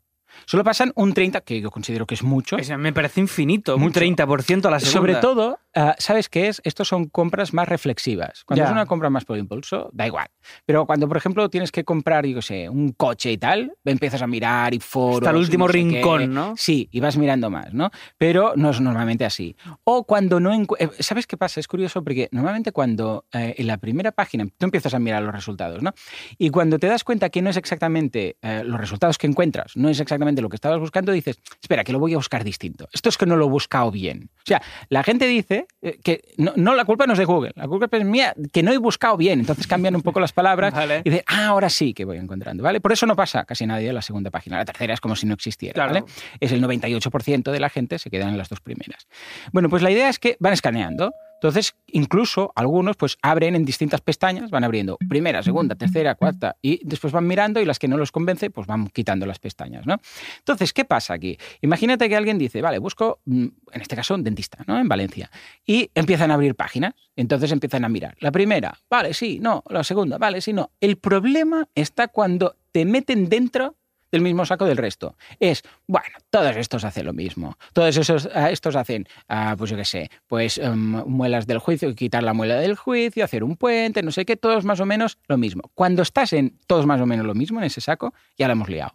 Solo 0.46 0.64
pasan 0.64 0.92
un 0.96 1.14
30%, 1.14 1.42
que 1.44 1.60
yo 1.60 1.70
considero 1.70 2.06
que 2.06 2.14
es 2.14 2.22
mucho. 2.22 2.56
Me 2.78 2.92
parece 2.92 3.20
infinito. 3.20 3.76
Un 3.76 3.82
Mucho. 3.82 4.00
30% 4.00 4.66
a 4.66 4.70
la 4.70 4.80
segunda. 4.80 4.92
Sobre 4.92 5.14
todo, 5.16 5.58
ah, 5.74 5.94
¿sabes 5.98 6.28
qué 6.28 6.48
es? 6.48 6.60
Estos 6.64 6.88
son 6.88 7.06
compras 7.06 7.52
más 7.52 7.68
reflexivas. 7.68 8.44
Cuando 8.44 8.62
Ya. 8.64 8.66
es 8.66 8.72
una 8.72 8.86
compra 8.86 9.10
más 9.10 9.24
por 9.24 9.38
impulso, 9.38 9.90
da 9.92 10.06
igual. 10.06 10.28
Pero 10.66 10.86
cuando, 10.86 11.08
por 11.08 11.16
ejemplo, 11.16 11.48
tienes 11.48 11.72
que 11.72 11.84
comprar, 11.84 12.26
yo 12.26 12.36
qué 12.36 12.42
sé, 12.42 12.68
un 12.68 12.92
coche 12.92 13.32
y 13.32 13.38
tal, 13.38 13.72
empiezas 13.84 14.22
a 14.22 14.26
mirar 14.26 14.74
y 14.74 14.80
foros. 14.80 15.18
Hasta 15.20 15.30
el 15.30 15.36
último 15.36 15.66
no 15.66 15.72
sé 15.72 15.78
qué. 15.78 15.84
rincón, 15.84 16.34
¿no? 16.34 16.54
Sí, 16.56 16.88
y 16.92 17.00
vas 17.00 17.16
mirando 17.16 17.50
más, 17.50 17.72
¿no? 17.72 17.90
Pero 18.18 18.52
no 18.56 18.70
es 18.70 18.80
normalmente 18.80 19.24
así. 19.24 19.56
O 19.84 20.04
cuando 20.04 20.40
no... 20.40 20.52
eh, 20.78 20.88
¿Sabes 21.00 21.26
qué 21.26 21.36
pasa? 21.36 21.60
Es 21.60 21.68
curioso 21.68 22.02
porque 22.02 22.28
normalmente 22.32 22.72
cuando 22.72 23.26
eh, 23.32 23.54
en 23.58 23.66
la 23.66 23.78
primera 23.78 24.12
página 24.12 24.46
tú 24.46 24.64
empiezas 24.66 24.94
a 24.94 24.98
mirar 24.98 25.22
los 25.22 25.34
resultados, 25.34 25.82
¿no? 25.82 25.92
Y 26.38 26.50
cuando 26.50 26.78
te 26.78 26.86
das 26.86 27.04
cuenta 27.04 27.30
que 27.30 27.42
no 27.42 27.50
es 27.50 27.56
exactamente 27.56 28.36
eh, 28.42 28.62
los 28.64 28.80
resultados 28.80 29.18
que 29.18 29.26
encuentras, 29.26 29.76
no 29.76 29.88
es 29.88 30.00
exactamente 30.00 30.29
lo 30.42 30.48
que 30.48 30.56
estabas 30.56 30.78
buscando, 30.78 31.12
dices, 31.12 31.40
espera, 31.60 31.84
que 31.84 31.92
lo 31.92 31.98
voy 31.98 32.12
a 32.14 32.16
buscar 32.16 32.44
distinto. 32.44 32.88
Esto 32.92 33.08
es 33.08 33.16
que 33.18 33.26
no 33.26 33.36
lo 33.36 33.46
he 33.46 33.48
buscado 33.48 33.90
bien. 33.90 34.30
O 34.38 34.42
sea, 34.46 34.62
la 34.88 35.02
gente 35.02 35.26
dice 35.26 35.66
eh, 35.82 35.98
que 36.02 36.22
no, 36.36 36.52
no, 36.56 36.74
la 36.74 36.84
culpa 36.84 37.06
no 37.06 37.12
es 37.14 37.18
de 37.18 37.24
Google, 37.24 37.52
la 37.56 37.66
culpa 37.68 37.96
es 37.96 38.04
mía, 38.04 38.34
que 38.52 38.62
no 38.62 38.72
he 38.72 38.78
buscado 38.78 39.16
bien. 39.16 39.40
Entonces 39.40 39.66
cambian 39.66 39.94
un 39.96 40.02
poco 40.02 40.20
las 40.20 40.32
palabras 40.32 40.72
Vale. 40.74 41.02
y 41.04 41.10
dicen, 41.10 41.24
ah, 41.26 41.46
ahora 41.46 41.68
sí 41.68 41.92
que 41.94 42.04
voy 42.04 42.18
encontrando, 42.18 42.62
¿vale? 42.62 42.80
Por 42.80 42.92
eso 42.92 43.06
no 43.06 43.16
pasa 43.16 43.44
casi 43.44 43.66
nadie 43.66 43.88
en 43.88 43.94
la 43.94 44.02
segunda 44.02 44.30
página. 44.30 44.56
La 44.58 44.64
tercera 44.64 44.94
es 44.94 45.00
como 45.00 45.16
si 45.16 45.26
no 45.26 45.34
existiera, 45.34 45.74
Claro. 45.74 45.92
¿vale? 45.94 46.04
Es 46.40 46.52
el 46.52 46.62
98% 46.62 47.50
de 47.50 47.60
la 47.60 47.68
gente 47.70 47.98
se 47.98 48.10
quedan 48.10 48.28
en 48.30 48.38
las 48.38 48.48
dos 48.48 48.60
primeras. 48.60 49.06
Bueno, 49.52 49.68
pues 49.68 49.82
la 49.82 49.90
idea 49.90 50.08
es 50.08 50.18
que 50.18 50.36
van 50.40 50.52
escaneando. 50.52 51.12
Entonces, 51.40 51.74
incluso 51.86 52.52
algunos 52.54 52.96
pues 52.96 53.16
abren 53.22 53.56
en 53.56 53.64
distintas 53.64 54.02
pestañas, 54.02 54.50
van 54.50 54.62
abriendo 54.62 54.98
primera, 55.08 55.42
segunda, 55.42 55.74
tercera, 55.74 56.14
cuarta 56.14 56.56
y 56.60 56.86
después 56.86 57.14
van 57.14 57.26
mirando 57.26 57.62
y 57.62 57.64
las 57.64 57.78
que 57.78 57.88
no 57.88 57.96
los 57.96 58.12
convence 58.12 58.50
pues 58.50 58.66
van 58.66 58.88
quitando 58.88 59.24
las 59.24 59.38
pestañas, 59.38 59.86
¿no? 59.86 59.96
Entonces, 60.38 60.74
¿qué 60.74 60.84
pasa 60.84 61.14
aquí? 61.14 61.38
Imagínate 61.62 62.10
que 62.10 62.16
alguien 62.16 62.36
dice, 62.36 62.60
vale, 62.60 62.78
busco, 62.78 63.20
mm, 63.24 63.46
en 63.72 63.80
este 63.80 63.96
caso, 63.96 64.14
un 64.14 64.22
dentista, 64.22 64.62
¿no? 64.66 64.78
En 64.78 64.86
Valencia. 64.86 65.30
Y 65.64 65.90
empiezan 65.94 66.30
a 66.30 66.34
abrir 66.34 66.54
páginas. 66.54 66.92
Entonces 67.16 67.52
empiezan 67.52 67.84
a 67.84 67.88
mirar. 67.88 68.16
La 68.20 68.30
primera, 68.32 68.78
vale, 68.88 69.14
sí, 69.14 69.38
no. 69.40 69.62
La 69.68 69.82
segunda, 69.82 70.18
vale, 70.18 70.40
sí, 70.40 70.52
no. 70.52 70.70
El 70.80 70.96
problema 70.96 71.68
está 71.74 72.08
cuando 72.08 72.56
te 72.72 72.84
meten 72.84 73.28
dentro 73.28 73.76
del 74.10 74.22
mismo 74.22 74.44
saco 74.44 74.64
del 74.64 74.76
resto. 74.76 75.16
Es, 75.38 75.62
bueno, 75.86 76.08
todos 76.30 76.56
estos 76.56 76.84
hacen 76.84 77.06
lo 77.06 77.12
mismo. 77.12 77.56
Todos 77.72 77.96
esos, 77.96 78.28
ah, 78.34 78.50
estos 78.50 78.76
hacen, 78.76 79.06
ah, 79.28 79.54
pues 79.56 79.70
yo 79.70 79.76
qué 79.76 79.84
sé, 79.84 80.10
pues 80.26 80.58
em, 80.58 81.02
muelas 81.06 81.46
del 81.46 81.58
juicio, 81.58 81.94
quitar 81.94 82.22
la 82.22 82.34
muela 82.34 82.56
del 82.56 82.76
juicio, 82.76 83.24
hacer 83.24 83.44
un 83.44 83.56
puente, 83.56 84.02
no 84.02 84.10
sé 84.10 84.24
qué, 84.24 84.36
todos 84.36 84.64
más 84.64 84.80
o 84.80 84.86
menos 84.86 85.18
lo 85.28 85.38
mismo. 85.38 85.70
Cuando 85.74 86.02
estás 86.02 86.32
en 86.32 86.58
todos 86.66 86.86
más 86.86 87.00
o 87.00 87.06
menos 87.06 87.26
lo 87.26 87.34
mismo 87.34 87.58
en 87.58 87.64
ese 87.64 87.80
saco, 87.80 88.14
ya 88.36 88.46
lo 88.46 88.52
hemos 88.52 88.68
liado. 88.68 88.92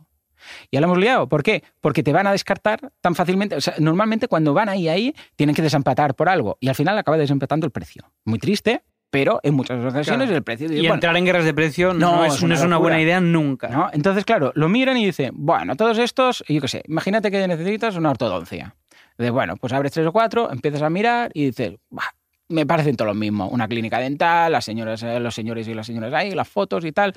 Ya 0.71 0.79
lo 0.79 0.85
hemos 0.85 0.97
liado. 0.97 1.27
¿Por 1.27 1.43
qué? 1.43 1.63
Porque 1.81 2.03
te 2.03 2.13
van 2.13 2.27
a 2.27 2.31
descartar 2.31 2.91
tan 3.01 3.15
fácilmente. 3.15 3.55
O 3.55 3.61
sea, 3.61 3.75
normalmente 3.79 4.27
cuando 4.27 4.53
van 4.53 4.69
ahí, 4.69 4.87
ahí, 4.87 5.15
tienen 5.35 5.55
que 5.55 5.61
desempatar 5.61 6.15
por 6.15 6.29
algo. 6.29 6.57
Y 6.59 6.67
al 6.67 6.75
final 6.75 6.97
acaba 6.97 7.17
desempatando 7.17 7.65
el 7.65 7.71
precio. 7.71 8.11
Muy 8.25 8.39
triste, 8.39 8.83
pero 9.15 9.39
en 9.43 9.53
muchas 9.53 9.79
ocasiones 9.79 10.05
Claro. 10.27 10.35
el 10.35 10.43
precio... 10.43 10.71
Y 10.71 10.79
bueno, 10.79 10.95
entrar 10.95 11.15
en 11.17 11.25
guerras 11.25 11.45
de 11.45 11.53
precio 11.53 11.93
no, 11.93 12.17
No, 12.17 12.25
es, 12.25 12.33
es 12.35 12.41
no 12.41 12.45
una 12.47 12.55
es 12.55 12.61
una 12.63 12.77
buena 12.77 13.01
idea 13.01 13.19
nunca. 13.21 13.69
¿no? 13.69 13.89
Entonces, 13.93 14.25
claro, 14.25 14.51
lo 14.55 14.67
miran 14.69 14.97
y 14.97 15.05
dicen, 15.05 15.31
bueno, 15.35 15.75
todos 15.75 15.97
estos, 15.97 16.43
yo 16.47 16.59
qué 16.61 16.67
sé, 16.67 16.83
imagínate 16.87 17.31
que 17.31 17.47
necesitas 17.47 17.95
una 17.95 18.09
ortodoncia. 18.11 18.75
De, 19.17 19.29
bueno, 19.29 19.55
pues 19.55 19.71
abres 19.71 19.93
tres 19.93 20.05
o 20.07 20.11
cuatro, 20.11 20.51
empiezas 20.51 20.81
a 20.81 20.89
mirar 20.89 21.31
y 21.33 21.45
dices, 21.45 21.75
"Bah, 21.89 22.13
me 22.49 22.65
parecen 22.65 22.95
todo 22.95 23.07
lo 23.07 23.13
mismo. 23.13 23.47
Una 23.47 23.67
clínica 23.67 23.97
dental, 23.99 24.51
las 24.51 24.65
señoras, 24.65 25.01
eh, 25.03 25.19
los 25.19 25.33
señores 25.33 25.67
y 25.67 25.73
las 25.73 25.87
señoras 25.87 26.13
ahí, 26.13 26.31
las 26.31 26.47
fotos 26.47 26.83
y 26.85 26.91
tal. 26.91 27.13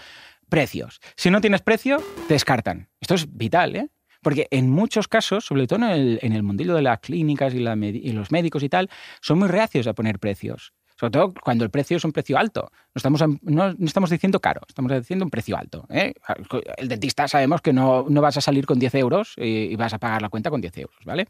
Precios. 0.49 1.01
Si 1.17 1.31
no 1.31 1.41
tienes 1.41 1.61
precio, 1.62 1.99
te 2.29 2.35
descartan. 2.35 2.89
Esto 3.01 3.15
es 3.15 3.27
vital, 3.37 3.77
¿eh? 3.77 3.89
Porque 4.23 4.49
en 4.51 4.71
muchos 4.71 5.06
casos, 5.06 5.44
sobre 5.44 5.67
todo 5.67 5.85
en 5.85 5.91
el, 5.91 6.19
en 6.23 6.33
el 6.33 6.43
mundillo 6.43 6.75
de 6.75 6.83
las 6.83 7.01
clínicas 7.01 7.53
y, 7.55 7.59
la 7.61 7.77
y 7.77 8.12
los 8.12 8.31
médicos 8.33 8.62
y 8.62 8.69
tal, 8.69 8.89
son 9.21 9.39
muy 9.39 9.49
reacios 9.49 9.87
a 9.87 9.93
poner 9.93 10.19
precios. 10.19 10.73
Sobre 10.99 11.11
todo 11.12 11.33
cuando 11.45 11.65
el 11.65 11.71
precio 11.71 11.97
es 11.97 12.05
un 12.05 12.12
precio 12.12 12.37
alto. 12.39 12.71
No 12.73 12.99
estamos, 12.99 13.21
no, 13.43 13.73
no 13.73 13.87
estamos 13.87 14.11
diciendo 14.11 14.41
caro, 14.41 14.62
estamos 14.67 14.91
diciendo 14.93 15.25
un 15.25 15.31
precio 15.31 15.56
alto. 15.56 15.87
¿eh? 15.91 16.12
El 16.77 16.89
dentista 16.89 17.29
sabemos 17.29 17.61
que 17.61 17.73
no, 17.73 18.06
no 18.09 18.21
vas 18.21 18.37
a 18.37 18.41
salir 18.41 18.67
con 18.67 18.79
10 18.79 18.95
euros 18.97 19.35
y, 19.37 19.43
y 19.73 19.77
vas 19.77 19.95
a 19.95 19.99
pagar 19.99 20.23
la 20.23 20.29
cuenta 20.29 20.50
con 20.50 20.61
10 20.61 20.77
euros, 20.79 20.97
¿vale? 21.05 21.29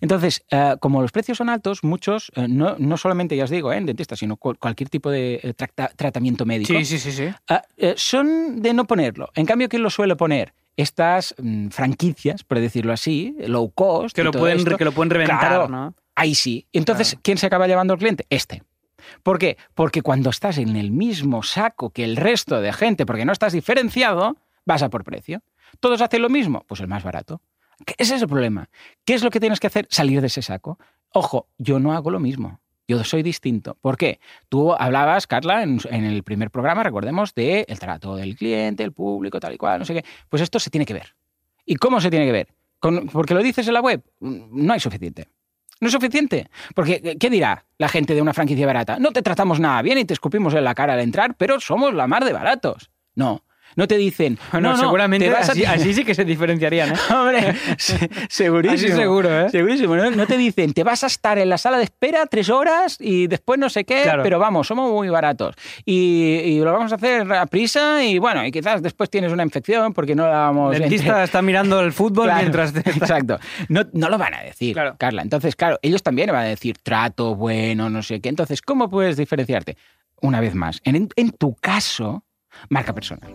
Entonces, 0.00 0.44
eh, 0.50 0.76
como 0.78 1.02
los 1.02 1.10
precios 1.10 1.38
son 1.38 1.48
altos, 1.48 1.82
muchos, 1.82 2.30
eh, 2.36 2.46
no, 2.48 2.76
no 2.78 2.96
solamente, 2.96 3.36
ya 3.36 3.44
os 3.44 3.50
digo, 3.50 3.72
¿eh? 3.72 3.76
en 3.78 3.86
dentistas, 3.86 4.18
sino 4.20 4.36
cual- 4.36 4.58
cualquier 4.58 4.88
tipo 4.88 5.10
de 5.10 5.54
tratamiento 5.96 6.44
médico, 6.46 6.72
Sí, 6.74 6.84
sí, 6.84 6.98
sí, 6.98 7.10
sí. 7.12 7.28
Ah, 7.48 7.62
son 7.96 8.62
de 8.62 8.72
no 8.72 8.84
ponerlo. 8.86 9.30
En 9.34 9.46
cambio, 9.46 9.68
¿quién 9.68 9.82
lo 9.82 9.90
suele 9.90 10.14
poner? 10.14 10.52
Estas 10.76 11.34
mm, 11.42 11.68
franquicias, 11.70 12.44
por 12.44 12.60
decirlo 12.60 12.92
así, 12.92 13.34
low 13.40 13.70
cost. 13.72 14.14
Que 14.14 14.22
lo, 14.22 14.30
pueden, 14.30 14.58
esto, 14.58 14.76
que 14.76 14.84
lo 14.84 14.92
pueden 14.92 15.10
reventar, 15.10 15.38
Claro. 15.40 15.68
¿no? 15.68 15.94
Ahí 16.14 16.36
sí. 16.36 16.66
Entonces, 16.72 17.10
Claro. 17.10 17.20
¿quién 17.24 17.38
se 17.38 17.46
acaba 17.46 17.66
llevando 17.66 17.94
al 17.94 17.98
cliente? 17.98 18.26
Este. 18.30 18.62
¿Por 19.22 19.38
qué? 19.38 19.56
Porque 19.74 20.02
cuando 20.02 20.30
estás 20.30 20.58
en 20.58 20.76
el 20.76 20.90
mismo 20.90 21.42
saco 21.42 21.90
que 21.90 22.04
el 22.04 22.16
resto 22.16 22.60
de 22.60 22.72
gente, 22.72 23.06
porque 23.06 23.24
no 23.24 23.32
estás 23.32 23.52
diferenciado, 23.52 24.36
vas 24.64 24.82
a 24.82 24.90
por 24.90 25.04
precio. 25.04 25.42
¿Todos 25.80 26.00
hacen 26.00 26.22
lo 26.22 26.28
mismo? 26.28 26.64
Pues 26.66 26.80
el 26.80 26.88
más 26.88 27.02
barato. 27.04 27.40
¿Qué- 27.86 27.94
Ese 27.98 28.16
es 28.16 28.22
el 28.22 28.28
problema. 28.28 28.68
¿Qué 29.04 29.14
es 29.14 29.22
lo 29.22 29.30
que 29.30 29.40
tienes 29.40 29.60
que 29.60 29.66
hacer? 29.68 29.86
Salir 29.90 30.20
de 30.20 30.26
ese 30.26 30.42
saco. 30.42 30.78
Ojo, 31.12 31.48
yo 31.58 31.78
no 31.78 31.92
hago 31.92 32.10
lo 32.10 32.20
mismo. 32.20 32.60
Yo 32.88 33.04
soy 33.04 33.22
distinto. 33.22 33.76
¿Por 33.80 33.96
qué? 33.98 34.18
Tú 34.48 34.72
hablabas, 34.72 35.26
Carla, 35.26 35.62
en, 35.62 35.78
el 35.90 36.22
primer 36.22 36.50
programa, 36.50 36.82
recordemos, 36.82 37.34
de 37.34 37.66
el 37.68 37.78
trato 37.78 38.16
del 38.16 38.34
cliente, 38.34 38.82
el 38.82 38.92
público, 38.92 39.38
tal 39.40 39.52
y 39.54 39.58
cual, 39.58 39.78
no 39.78 39.84
sé 39.84 39.92
qué. 39.94 40.04
Pues 40.30 40.40
esto 40.42 40.58
se 40.58 40.70
tiene 40.70 40.86
que 40.86 40.94
ver. 40.94 41.14
¿Y 41.66 41.76
cómo 41.76 42.00
se 42.00 42.08
tiene 42.08 42.24
que 42.24 42.32
ver? 42.32 42.48
Porque 43.12 43.34
lo 43.34 43.42
dices 43.42 43.68
en 43.68 43.74
la 43.74 43.80
web. 43.82 44.02
Mm, 44.20 44.66
No 44.66 44.72
hay 44.72 44.80
suficiente. 44.80 45.28
No 45.80 45.88
es 45.88 45.92
suficiente. 45.92 46.50
Porque, 46.74 47.16
¿qué 47.18 47.30
dirá 47.30 47.64
la 47.78 47.88
gente 47.88 48.14
de 48.14 48.22
una 48.22 48.34
franquicia 48.34 48.66
barata? 48.66 48.98
No 48.98 49.12
te 49.12 49.22
tratamos 49.22 49.60
nada 49.60 49.80
bien 49.82 49.98
y 49.98 50.04
te 50.04 50.14
escupimos 50.14 50.54
en 50.54 50.64
la 50.64 50.74
cara 50.74 50.94
al 50.94 51.00
entrar, 51.00 51.36
pero 51.36 51.60
somos 51.60 51.94
la 51.94 52.06
mar 52.06 52.24
de 52.24 52.32
baratos. 52.32 52.90
No. 53.14 53.44
No 53.78 53.86
te 53.86 53.96
dicen. 53.96 54.38
No, 54.52 54.60
no, 54.60 54.76
seguramente 54.76 55.26
te 55.26 55.32
vas 55.32 55.48
a- 55.48 55.52
así, 55.72 55.94
sí 55.94 56.04
que 56.04 56.14
se 56.14 56.24
diferenciarían, 56.24 56.90
¿eh? 56.90 56.94
Hombre, 57.14 57.54
se- 57.78 58.10
segurísimo. 58.28 58.92
Así 58.92 59.00
seguro, 59.00 59.40
¿eh? 59.40 59.48
Segurísimo. 59.50 59.94
No, 59.96 60.10
No 60.10 60.26
te 60.26 60.36
dicen, 60.36 60.72
te 60.74 60.82
vas 60.82 61.04
a 61.04 61.06
estar 61.06 61.38
en 61.38 61.48
la 61.48 61.56
sala 61.58 61.78
de 61.78 61.84
espera 61.84 62.26
tres 62.26 62.48
horas 62.50 62.96
y 63.00 63.28
después 63.28 63.58
no 63.58 63.70
sé 63.70 63.84
qué, 63.84 64.02
Claro. 64.02 64.22
pero 64.24 64.38
vamos, 64.40 64.66
somos 64.66 64.90
muy 64.90 65.08
baratos. 65.08 65.54
Y, 65.84 66.40
y 66.44 66.58
lo 66.58 66.72
vamos 66.72 66.90
a 66.92 66.96
hacer 66.96 67.32
a 67.32 67.46
prisa 67.46 68.02
y 68.04 68.18
bueno, 68.18 68.44
y 68.44 68.50
quizás 68.50 68.82
después 68.82 69.08
tienes 69.10 69.32
una 69.32 69.44
infección 69.44 69.94
porque 69.94 70.14
no 70.16 70.24
la 70.24 70.38
vamos 70.38 70.74
El 70.74 70.80
dentista 70.82 71.22
está 71.22 71.40
mirando 71.40 71.80
el 71.80 71.92
fútbol 71.92 72.24
Claro, 72.26 72.40
mientras 72.40 72.72
te 72.72 72.80
Exacto. 72.80 73.38
No, 73.68 73.82
no 73.92 74.08
lo 74.08 74.18
van 74.18 74.34
a 74.34 74.42
decir, 74.42 74.74
Claro. 74.74 74.96
Carla. 74.98 75.22
Entonces, 75.22 75.54
claro, 75.54 75.78
ellos 75.82 76.02
también 76.02 76.28
van 76.32 76.42
a 76.42 76.48
decir 76.48 76.76
trato 76.82 77.36
bueno, 77.36 77.88
no 77.88 78.02
sé 78.02 78.20
qué. 78.20 78.28
Entonces, 78.28 78.60
¿cómo 78.60 78.90
puedes 78.90 79.16
diferenciarte? 79.16 79.76
Una 80.20 80.40
vez 80.40 80.54
más, 80.56 80.80
en, 80.82 81.08
en 81.14 81.30
tu 81.30 81.54
caso, 81.54 82.24
marca 82.70 82.92
personal. 82.92 83.32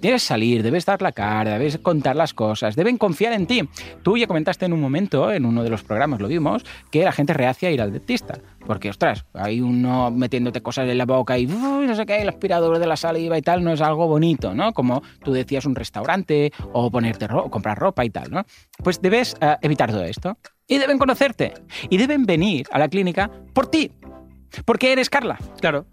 Debes 0.00 0.22
salir, 0.22 0.62
debes 0.62 0.84
dar 0.86 1.00
la 1.02 1.12
cara, 1.12 1.58
debes 1.58 1.78
contar 1.78 2.16
las 2.16 2.34
cosas, 2.34 2.76
deben 2.76 2.98
confiar 2.98 3.32
en 3.32 3.46
ti. 3.46 3.68
Tú 4.02 4.16
ya 4.16 4.26
comentaste 4.26 4.66
en 4.66 4.72
un 4.72 4.80
momento, 4.80 5.30
en 5.32 5.44
uno 5.46 5.62
de 5.62 5.70
los 5.70 5.82
programas 5.82 6.20
lo 6.20 6.28
vimos, 6.28 6.64
que 6.90 7.04
la 7.04 7.12
gente 7.12 7.32
reacia 7.32 7.68
a 7.68 7.72
ir 7.72 7.80
al 7.80 7.92
dentista. 7.92 8.38
Porque, 8.66 8.88
ostras, 8.88 9.26
hay 9.34 9.60
uno 9.60 10.10
metiéndote 10.10 10.62
cosas 10.62 10.88
en 10.88 10.96
la 10.96 11.04
boca 11.04 11.38
y 11.38 11.46
"Uy, 11.46 11.86
no 11.86 11.94
sé 11.94 12.06
qué, 12.06 12.22
el 12.22 12.28
aspirador 12.30 12.78
de 12.78 12.86
la 12.86 12.96
saliva 12.96 13.36
y 13.36 13.42
tal, 13.42 13.62
no 13.62 13.72
es 13.72 13.80
algo 13.82 14.06
bonito, 14.08 14.54
¿no? 14.54 14.72
Como 14.72 15.02
tú 15.22 15.32
decías, 15.32 15.66
un 15.66 15.74
restaurante 15.74 16.50
o 16.72 16.90
ponerte 16.90 17.26
ro- 17.26 17.50
comprar 17.50 17.78
ropa 17.78 18.04
y 18.04 18.10
tal, 18.10 18.30
¿no? 18.30 18.44
Pues 18.82 19.02
debes 19.02 19.36
eh, 19.40 19.56
evitar 19.60 19.90
todo 19.90 20.04
esto. 20.04 20.38
Y 20.66 20.78
deben 20.78 20.98
conocerte. 20.98 21.52
Y 21.90 21.98
deben 21.98 22.24
venir 22.24 22.66
a 22.72 22.78
la 22.78 22.88
clínica 22.88 23.30
por 23.52 23.66
ti. 23.66 23.92
Porque 24.64 24.92
eres 24.92 25.10
Carla. 25.10 25.36
Claro. 25.60 25.84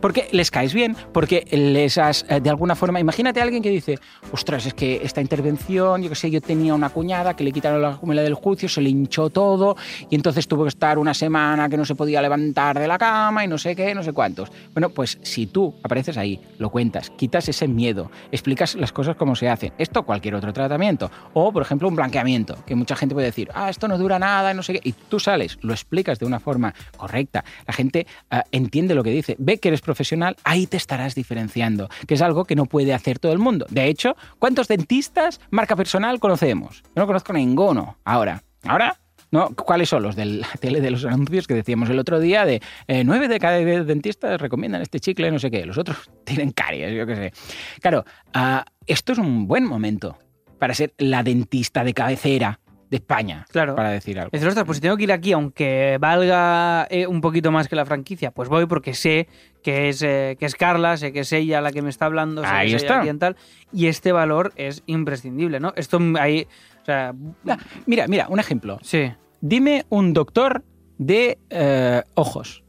Porque 0.00 0.28
les 0.32 0.50
caes 0.50 0.74
bien, 0.74 0.96
porque 1.12 1.44
les 1.50 1.98
has, 1.98 2.24
eh, 2.28 2.40
de 2.40 2.50
alguna 2.50 2.74
forma, 2.74 3.00
imagínate 3.00 3.40
a 3.40 3.42
alguien 3.42 3.62
que 3.62 3.70
dice, 3.70 3.98
ostras, 4.32 4.66
es 4.66 4.74
que 4.74 5.00
esta 5.02 5.20
intervención, 5.20 6.02
yo 6.02 6.08
qué 6.08 6.14
sé, 6.14 6.30
yo 6.30 6.40
tenía 6.40 6.74
una 6.74 6.90
cuñada 6.90 7.34
que 7.34 7.44
le 7.44 7.52
quitaron 7.52 7.82
la 7.82 7.94
jumela 7.94 8.22
del 8.22 8.34
juicio, 8.34 8.68
se 8.68 8.80
le 8.80 8.90
hinchó 8.90 9.30
todo 9.30 9.76
y 10.10 10.14
entonces 10.14 10.46
tuvo 10.48 10.64
que 10.64 10.68
estar 10.68 10.98
una 10.98 11.14
semana 11.14 11.68
que 11.68 11.76
no 11.76 11.84
se 11.84 11.94
podía 11.94 12.20
levantar 12.22 12.78
de 12.78 12.88
la 12.88 12.98
cama 12.98 13.44
y 13.44 13.48
no 13.48 13.58
sé 13.58 13.74
qué, 13.76 13.94
no 13.94 14.02
sé 14.02 14.12
cuántos. 14.12 14.50
Bueno, 14.72 14.90
pues 14.90 15.18
si 15.22 15.46
tú 15.46 15.74
apareces 15.82 16.16
ahí, 16.16 16.40
lo 16.58 16.70
cuentas, 16.70 17.10
quitas 17.10 17.48
ese 17.48 17.68
miedo, 17.68 18.10
explicas 18.32 18.74
las 18.74 18.92
cosas 18.92 19.16
como 19.16 19.36
se 19.36 19.48
hacen, 19.48 19.72
esto 19.78 20.04
cualquier 20.04 20.34
otro 20.34 20.52
tratamiento, 20.52 21.10
o 21.32 21.52
por 21.52 21.62
ejemplo 21.62 21.88
un 21.88 21.96
blanqueamiento, 21.96 22.56
que 22.66 22.74
mucha 22.74 22.96
gente 22.96 23.14
puede 23.14 23.26
decir, 23.26 23.50
ah, 23.54 23.70
esto 23.70 23.88
no 23.88 23.98
dura 23.98 24.18
nada, 24.18 24.54
no 24.54 24.62
sé 24.62 24.74
qué, 24.74 24.80
y 24.84 24.92
tú 24.92 25.20
sales, 25.20 25.58
lo 25.62 25.72
explicas 25.72 26.18
de 26.18 26.26
una 26.26 26.40
forma 26.40 26.74
correcta, 26.96 27.44
la 27.66 27.72
gente 27.72 28.06
ah, 28.30 28.44
entiende 28.52 28.94
lo 28.94 29.02
que 29.02 29.10
dice, 29.10 29.36
ve 29.38 29.58
que 29.58 29.70
eres 29.74 29.82
profesional, 29.82 30.36
ahí 30.44 30.66
te 30.66 30.76
estarás 30.76 31.14
diferenciando, 31.14 31.88
que 32.06 32.14
es 32.14 32.22
algo 32.22 32.44
que 32.44 32.56
no 32.56 32.66
puede 32.66 32.94
hacer 32.94 33.18
todo 33.18 33.32
el 33.32 33.38
mundo. 33.38 33.66
De 33.68 33.86
hecho, 33.86 34.16
¿cuántos 34.38 34.68
dentistas 34.68 35.40
marca 35.50 35.76
personal 35.76 36.20
conocemos? 36.20 36.82
No 36.94 37.06
conozco 37.06 37.32
ninguno. 37.32 37.98
Ahora, 38.04 38.42
ahora 38.64 38.98
¿no? 39.34 39.50
¿Cuáles 39.50 39.88
son 39.88 40.04
los 40.04 40.14
de 40.14 40.26
la 40.26 40.48
tele 40.60 40.80
de 40.80 40.92
los 40.92 41.04
anuncios 41.04 41.48
que 41.48 41.54
decíamos 41.54 41.90
el 41.90 41.98
otro 41.98 42.20
día 42.20 42.44
de 42.44 42.62
eh, 42.86 43.02
nueve 43.02 43.26
de 43.26 43.40
cada 43.40 43.58
diez 43.58 43.84
dentistas 43.84 44.40
recomiendan 44.40 44.80
este 44.80 45.00
chicle, 45.00 45.30
no 45.32 45.40
sé 45.40 45.50
qué, 45.50 45.66
los 45.66 45.76
otros 45.76 46.08
tienen 46.24 46.52
caries, 46.52 46.94
yo 46.94 47.04
qué 47.04 47.16
sé. 47.16 47.32
Claro, 47.80 48.04
ah, 48.32 48.64
esto 48.86 49.12
es 49.12 49.18
un 49.18 49.48
buen 49.48 49.64
momento 49.64 50.18
para 50.60 50.72
ser 50.72 50.94
la 50.98 51.24
dentista 51.24 51.82
de 51.82 51.94
cabecera 51.94 52.60
de 52.90 52.96
España, 52.96 53.46
Claro. 53.50 53.74
para 53.74 53.90
decir 53.90 54.18
algo. 54.18 54.30
Dices, 54.32 54.46
ostras, 54.48 54.64
pues 54.66 54.76
si 54.78 54.82
tengo 54.82 54.96
que 54.96 55.04
ir 55.04 55.12
aquí, 55.12 55.32
aunque 55.32 55.96
valga 56.00 56.86
eh, 56.90 57.06
un 57.06 57.20
poquito 57.20 57.50
más 57.50 57.68
que 57.68 57.76
la 57.76 57.84
franquicia, 57.84 58.30
pues 58.30 58.48
voy 58.48 58.66
porque 58.66 58.94
sé 58.94 59.28
que 59.62 59.88
es, 59.88 60.02
eh, 60.02 60.36
que 60.38 60.46
es 60.46 60.54
Carla, 60.54 60.96
sé 60.96 61.12
que 61.12 61.20
es 61.20 61.32
ella 61.32 61.60
la 61.60 61.72
que 61.72 61.82
me 61.82 61.90
está 61.90 62.06
hablando, 62.06 62.42
sé 62.42 62.48
Ahí 62.48 62.70
que 62.70 62.76
es 62.76 62.82
ella 62.84 63.18
tal, 63.18 63.36
y 63.72 63.86
este 63.86 64.12
valor 64.12 64.52
es 64.56 64.82
imprescindible, 64.86 65.60
¿no? 65.60 65.72
Esto 65.76 65.98
ahí, 66.20 66.46
o 66.82 66.84
sea, 66.84 67.14
Ah, 67.48 67.58
Mira, 67.86 68.06
mira, 68.08 68.26
un 68.28 68.40
ejemplo. 68.40 68.78
sí. 68.82 69.12
Dime 69.40 69.84
un 69.90 70.12
doctor 70.14 70.64
de 70.96 71.38
eh, 71.50 72.02
ojos. 72.14 72.64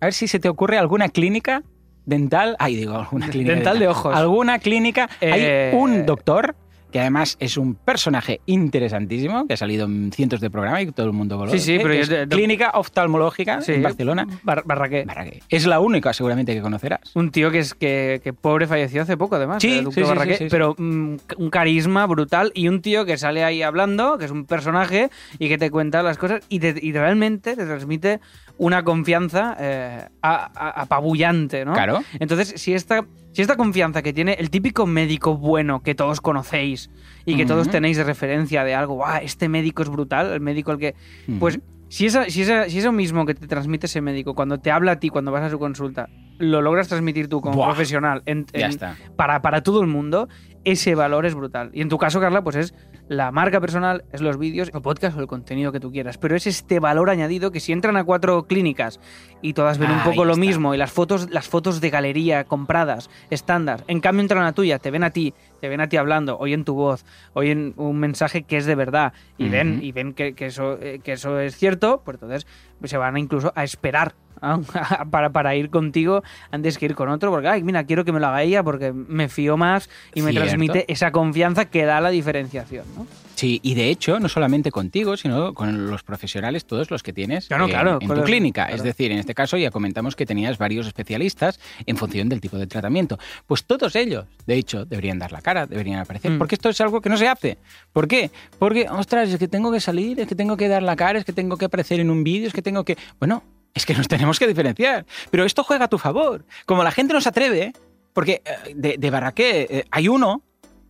A 0.00 0.06
ver 0.06 0.12
si 0.12 0.28
se 0.28 0.38
te 0.40 0.48
ocurre 0.50 0.76
alguna 0.76 1.08
clínica 1.08 1.62
dental. 2.04 2.56
Ay, 2.58 2.76
digo, 2.76 2.96
alguna 2.96 3.28
clínica. 3.30 3.54
Dental 3.54 3.78
de 3.78 3.88
ojos. 3.88 4.14
Alguna 4.14 4.58
clínica. 4.58 5.08
Hay 5.22 5.74
un 5.74 6.04
doctor 6.04 6.54
que 6.92 7.00
además 7.00 7.36
es 7.40 7.56
un 7.56 7.74
personaje 7.74 8.40
interesantísimo, 8.46 9.46
que 9.46 9.54
ha 9.54 9.56
salido 9.56 9.86
en 9.86 10.12
cientos 10.12 10.40
de 10.40 10.50
programas 10.50 10.82
y 10.82 10.92
todo 10.92 11.06
el 11.06 11.12
mundo 11.12 11.36
conoce. 11.38 11.58
Sí, 11.58 11.76
sí, 11.76 11.78
pero 11.82 11.94
es 11.94 12.08
Clínica 12.28 12.70
oftalmológica 12.74 13.60
Sí. 13.62 13.72
en 13.72 13.82
Barcelona. 13.82 14.26
Bar- 14.42 14.62
Barraqué. 14.64 15.04
Barraqué. 15.04 15.42
Es 15.48 15.66
la 15.66 15.80
única 15.80 16.12
seguramente 16.12 16.54
que 16.54 16.60
conocerás. 16.62 17.00
Un 17.14 17.30
tío 17.30 17.50
que 17.50 17.58
es 17.60 17.74
que, 17.74 18.20
que 18.22 18.32
pobre 18.32 18.66
falleció 18.66 19.02
hace 19.02 19.16
poco, 19.16 19.36
además. 19.36 19.62
Sí, 19.62 19.82
sí, 19.84 19.92
sí, 19.92 20.02
Barraqué, 20.02 20.32
sí, 20.34 20.38
sí, 20.38 20.44
sí. 20.44 20.50
pero 20.50 20.74
mm, 20.78 21.16
un 21.38 21.50
carisma 21.50 22.06
brutal 22.06 22.52
y 22.54 22.68
un 22.68 22.82
tío 22.82 23.04
que 23.04 23.16
sale 23.16 23.42
ahí 23.44 23.62
hablando, 23.62 24.18
que 24.18 24.26
es 24.26 24.30
un 24.30 24.44
personaje 24.44 25.10
y 25.38 25.48
que 25.48 25.58
te 25.58 25.70
cuenta 25.70 26.02
las 26.02 26.18
cosas 26.18 26.42
y, 26.48 26.58
te- 26.60 26.74
y 26.80 26.92
realmente 26.92 27.56
te 27.56 27.64
transmite 27.64 28.20
una 28.58 28.84
confianza 28.84 29.56
eh, 29.58 30.06
a- 30.20 30.50
a- 30.54 30.82
apabullante, 30.82 31.64
¿no? 31.64 31.72
Claro. 31.72 32.00
Entonces, 32.20 32.52
si 32.56 32.74
esta, 32.74 33.04
si 33.32 33.42
esta 33.42 33.56
confianza 33.56 34.02
que 34.02 34.12
tiene 34.12 34.34
el 34.38 34.50
típico 34.50 34.86
médico 34.86 35.36
bueno 35.36 35.82
que 35.82 35.94
todos 35.94 36.20
conocéis 36.20 36.90
y 37.24 37.36
que 37.36 37.46
todos 37.46 37.68
tenéis 37.68 37.96
de 37.96 38.04
referencia 38.04 38.62
de 38.64 38.74
algo, 38.74 38.94
"Guau, 38.94 39.20
este 39.22 39.48
médico 39.48 39.82
es 39.82 39.88
brutal, 39.88 40.32
el 40.32 40.40
médico 40.40 40.70
al 40.70 40.78
que... 40.78 40.94
Pues 41.40 41.58
si, 41.88 42.06
esa, 42.06 42.24
si, 42.30 42.42
esa- 42.42 42.68
si 42.70 42.78
eso 42.78 42.90
mismo 42.92 43.26
que 43.26 43.34
te 43.34 43.46
transmite 43.46 43.86
ese 43.86 44.00
médico, 44.00 44.34
cuando 44.34 44.58
te 44.58 44.70
habla 44.70 44.92
a 44.92 44.96
ti, 45.00 45.08
cuando 45.10 45.30
vas 45.30 45.42
a 45.42 45.50
su 45.50 45.58
consulta, 45.58 46.08
lo 46.38 46.62
logras 46.62 46.88
transmitir 46.88 47.28
tú 47.28 47.40
como 47.42 47.56
Buah. 47.56 47.66
profesional 47.68 48.22
en- 48.26 48.46
en-. 48.54 48.78
Para, 49.16 49.42
para 49.42 49.62
todo 49.62 49.80
el 49.82 49.86
mundo, 49.88 50.28
ese 50.64 50.94
valor 50.94 51.26
es 51.26 51.34
brutal. 51.34 51.70
Y 51.72 51.80
en 51.80 51.88
tu 51.88 51.98
caso, 51.98 52.20
Carla, 52.20 52.42
pues 52.42 52.56
es 52.56 52.74
la 53.08 53.30
marca 53.30 53.60
personal, 53.60 54.04
es 54.12 54.20
los 54.20 54.38
vídeos, 54.38 54.70
el 54.72 54.80
podcast 54.80 55.16
o 55.16 55.20
el 55.20 55.26
contenido 55.26 55.72
que 55.72 55.80
tú 55.80 55.90
quieras. 55.90 56.18
Pero 56.18 56.36
es 56.36 56.46
este 56.46 56.80
valor 56.80 57.10
añadido 57.10 57.50
que 57.50 57.60
si 57.60 57.72
entran 57.72 57.96
a 57.96 58.04
cuatro 58.04 58.44
clínicas 58.44 59.00
y 59.40 59.54
todas 59.54 59.78
ven 59.78 59.90
un 59.90 60.02
poco 60.02 60.24
lo 60.24 60.32
está. 60.32 60.40
mismo 60.40 60.74
y 60.74 60.78
las 60.78 60.92
fotos, 60.92 61.30
las 61.30 61.48
fotos 61.48 61.80
de 61.80 61.90
galería 61.90 62.44
compradas, 62.44 63.10
estándar, 63.30 63.84
en 63.88 64.00
cambio 64.00 64.22
entran 64.22 64.42
a 64.42 64.46
la 64.46 64.52
tuya, 64.52 64.78
te 64.78 64.90
ven 64.90 65.04
a 65.04 65.10
ti, 65.10 65.34
te 65.60 65.68
ven 65.68 65.80
a 65.80 65.88
ti 65.88 65.96
hablando, 65.96 66.38
oyen 66.38 66.64
tu 66.64 66.74
voz, 66.74 67.04
oyen 67.34 67.74
un 67.76 67.98
mensaje 67.98 68.42
que 68.42 68.56
es 68.56 68.66
de 68.66 68.74
verdad 68.74 69.12
y 69.38 69.48
ven, 69.48 69.80
y 69.82 69.92
ven 69.92 70.14
que, 70.14 70.34
que 70.34 70.46
eso, 70.46 70.78
eh, 70.80 71.00
que 71.02 71.12
eso 71.12 71.38
es 71.40 71.56
cierto, 71.56 72.02
pues 72.04 72.16
entonces 72.16 72.46
se 72.84 72.96
van 72.96 73.16
incluso 73.16 73.52
a 73.54 73.64
esperar. 73.64 74.14
para, 75.10 75.30
para 75.30 75.54
ir 75.56 75.70
contigo 75.70 76.22
antes 76.50 76.78
que 76.78 76.86
ir 76.86 76.94
con 76.94 77.08
otro, 77.08 77.30
porque, 77.30 77.48
ay, 77.48 77.62
mira, 77.62 77.84
quiero 77.84 78.04
que 78.04 78.12
me 78.12 78.20
lo 78.20 78.26
haga 78.26 78.42
ella 78.42 78.62
porque 78.62 78.92
me 78.92 79.28
fío 79.28 79.56
más 79.56 79.88
y 80.14 80.22
me 80.22 80.30
Cierto. 80.32 80.48
transmite 80.48 80.92
esa 80.92 81.12
confianza 81.12 81.66
que 81.66 81.84
da 81.84 82.00
la 82.00 82.10
diferenciación, 82.10 82.84
¿no? 82.96 83.06
Sí, 83.34 83.58
y 83.64 83.74
de 83.74 83.88
hecho, 83.88 84.20
no 84.20 84.28
solamente 84.28 84.70
contigo, 84.70 85.16
sino 85.16 85.52
con 85.52 85.90
los 85.90 86.04
profesionales, 86.04 86.64
todos 86.64 86.90
los 86.92 87.02
que 87.02 87.12
tienes 87.12 87.48
Claro, 87.48 87.64
en, 87.64 87.70
claro, 87.70 87.98
en 88.00 88.06
tu 88.06 88.14
los- 88.14 88.24
clínica. 88.24 88.64
claro. 88.66 88.76
Es 88.76 88.82
decir, 88.84 89.10
en 89.10 89.18
este 89.18 89.34
caso 89.34 89.56
ya 89.56 89.70
comentamos 89.72 90.14
que 90.14 90.26
tenías 90.26 90.58
varios 90.58 90.86
especialistas 90.86 91.58
en 91.86 91.96
función 91.96 92.28
del 92.28 92.40
tipo 92.40 92.56
de 92.56 92.68
tratamiento. 92.68 93.18
Pues 93.46 93.64
todos 93.64 93.96
ellos, 93.96 94.26
de 94.46 94.54
hecho, 94.54 94.84
deberían 94.84 95.18
dar 95.18 95.32
la 95.32 95.40
cara, 95.40 95.66
deberían 95.66 95.98
aparecer, 95.98 96.30
Mm. 96.32 96.38
porque 96.38 96.54
esto 96.54 96.68
es 96.68 96.80
algo 96.82 97.00
que 97.00 97.08
no 97.08 97.16
se 97.16 97.26
hace. 97.26 97.58
¿Por 97.92 98.06
qué? 98.06 98.30
Porque, 98.60 98.86
ostras, 98.88 99.28
es 99.30 99.38
que 99.38 99.48
tengo 99.48 99.72
que 99.72 99.80
salir, 99.80 100.20
es 100.20 100.28
que 100.28 100.36
tengo 100.36 100.56
que 100.56 100.68
dar 100.68 100.82
la 100.84 100.94
cara, 100.94 101.18
es 101.18 101.24
que 101.24 101.32
tengo 101.32 101.56
que 101.56 101.64
aparecer 101.64 101.98
en 101.98 102.10
un 102.10 102.22
vídeo, 102.22 102.46
es 102.46 102.52
que 102.52 102.62
tengo 102.62 102.84
que... 102.84 102.96
Bueno, 103.18 103.42
es 103.74 103.86
que 103.86 103.94
nos 103.94 104.08
tenemos 104.08 104.38
que 104.38 104.46
diferenciar. 104.46 105.06
Pero 105.30 105.44
esto 105.44 105.64
juega 105.64 105.86
a 105.86 105.88
tu 105.88 105.98
favor. 105.98 106.44
Como 106.66 106.82
la 106.84 106.90
gente 106.90 107.14
no 107.14 107.20
se 107.20 107.28
atreve, 107.28 107.72
porque 108.12 108.42
eh, 108.44 108.74
de, 108.74 108.96
de 108.98 109.10
Barraqué 109.10 109.66
eh, 109.70 109.84
hay 109.90 110.08
uno 110.08 110.42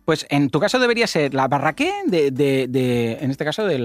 pues 0.05 0.25
en 0.29 0.49
tu 0.49 0.59
caso 0.59 0.79
debería 0.79 1.07
ser 1.07 1.33
la 1.33 1.47
barraqué 1.47 1.91
de, 2.05 3.17
en 3.21 3.31
este 3.31 3.45
caso, 3.45 3.65
de 3.65 3.77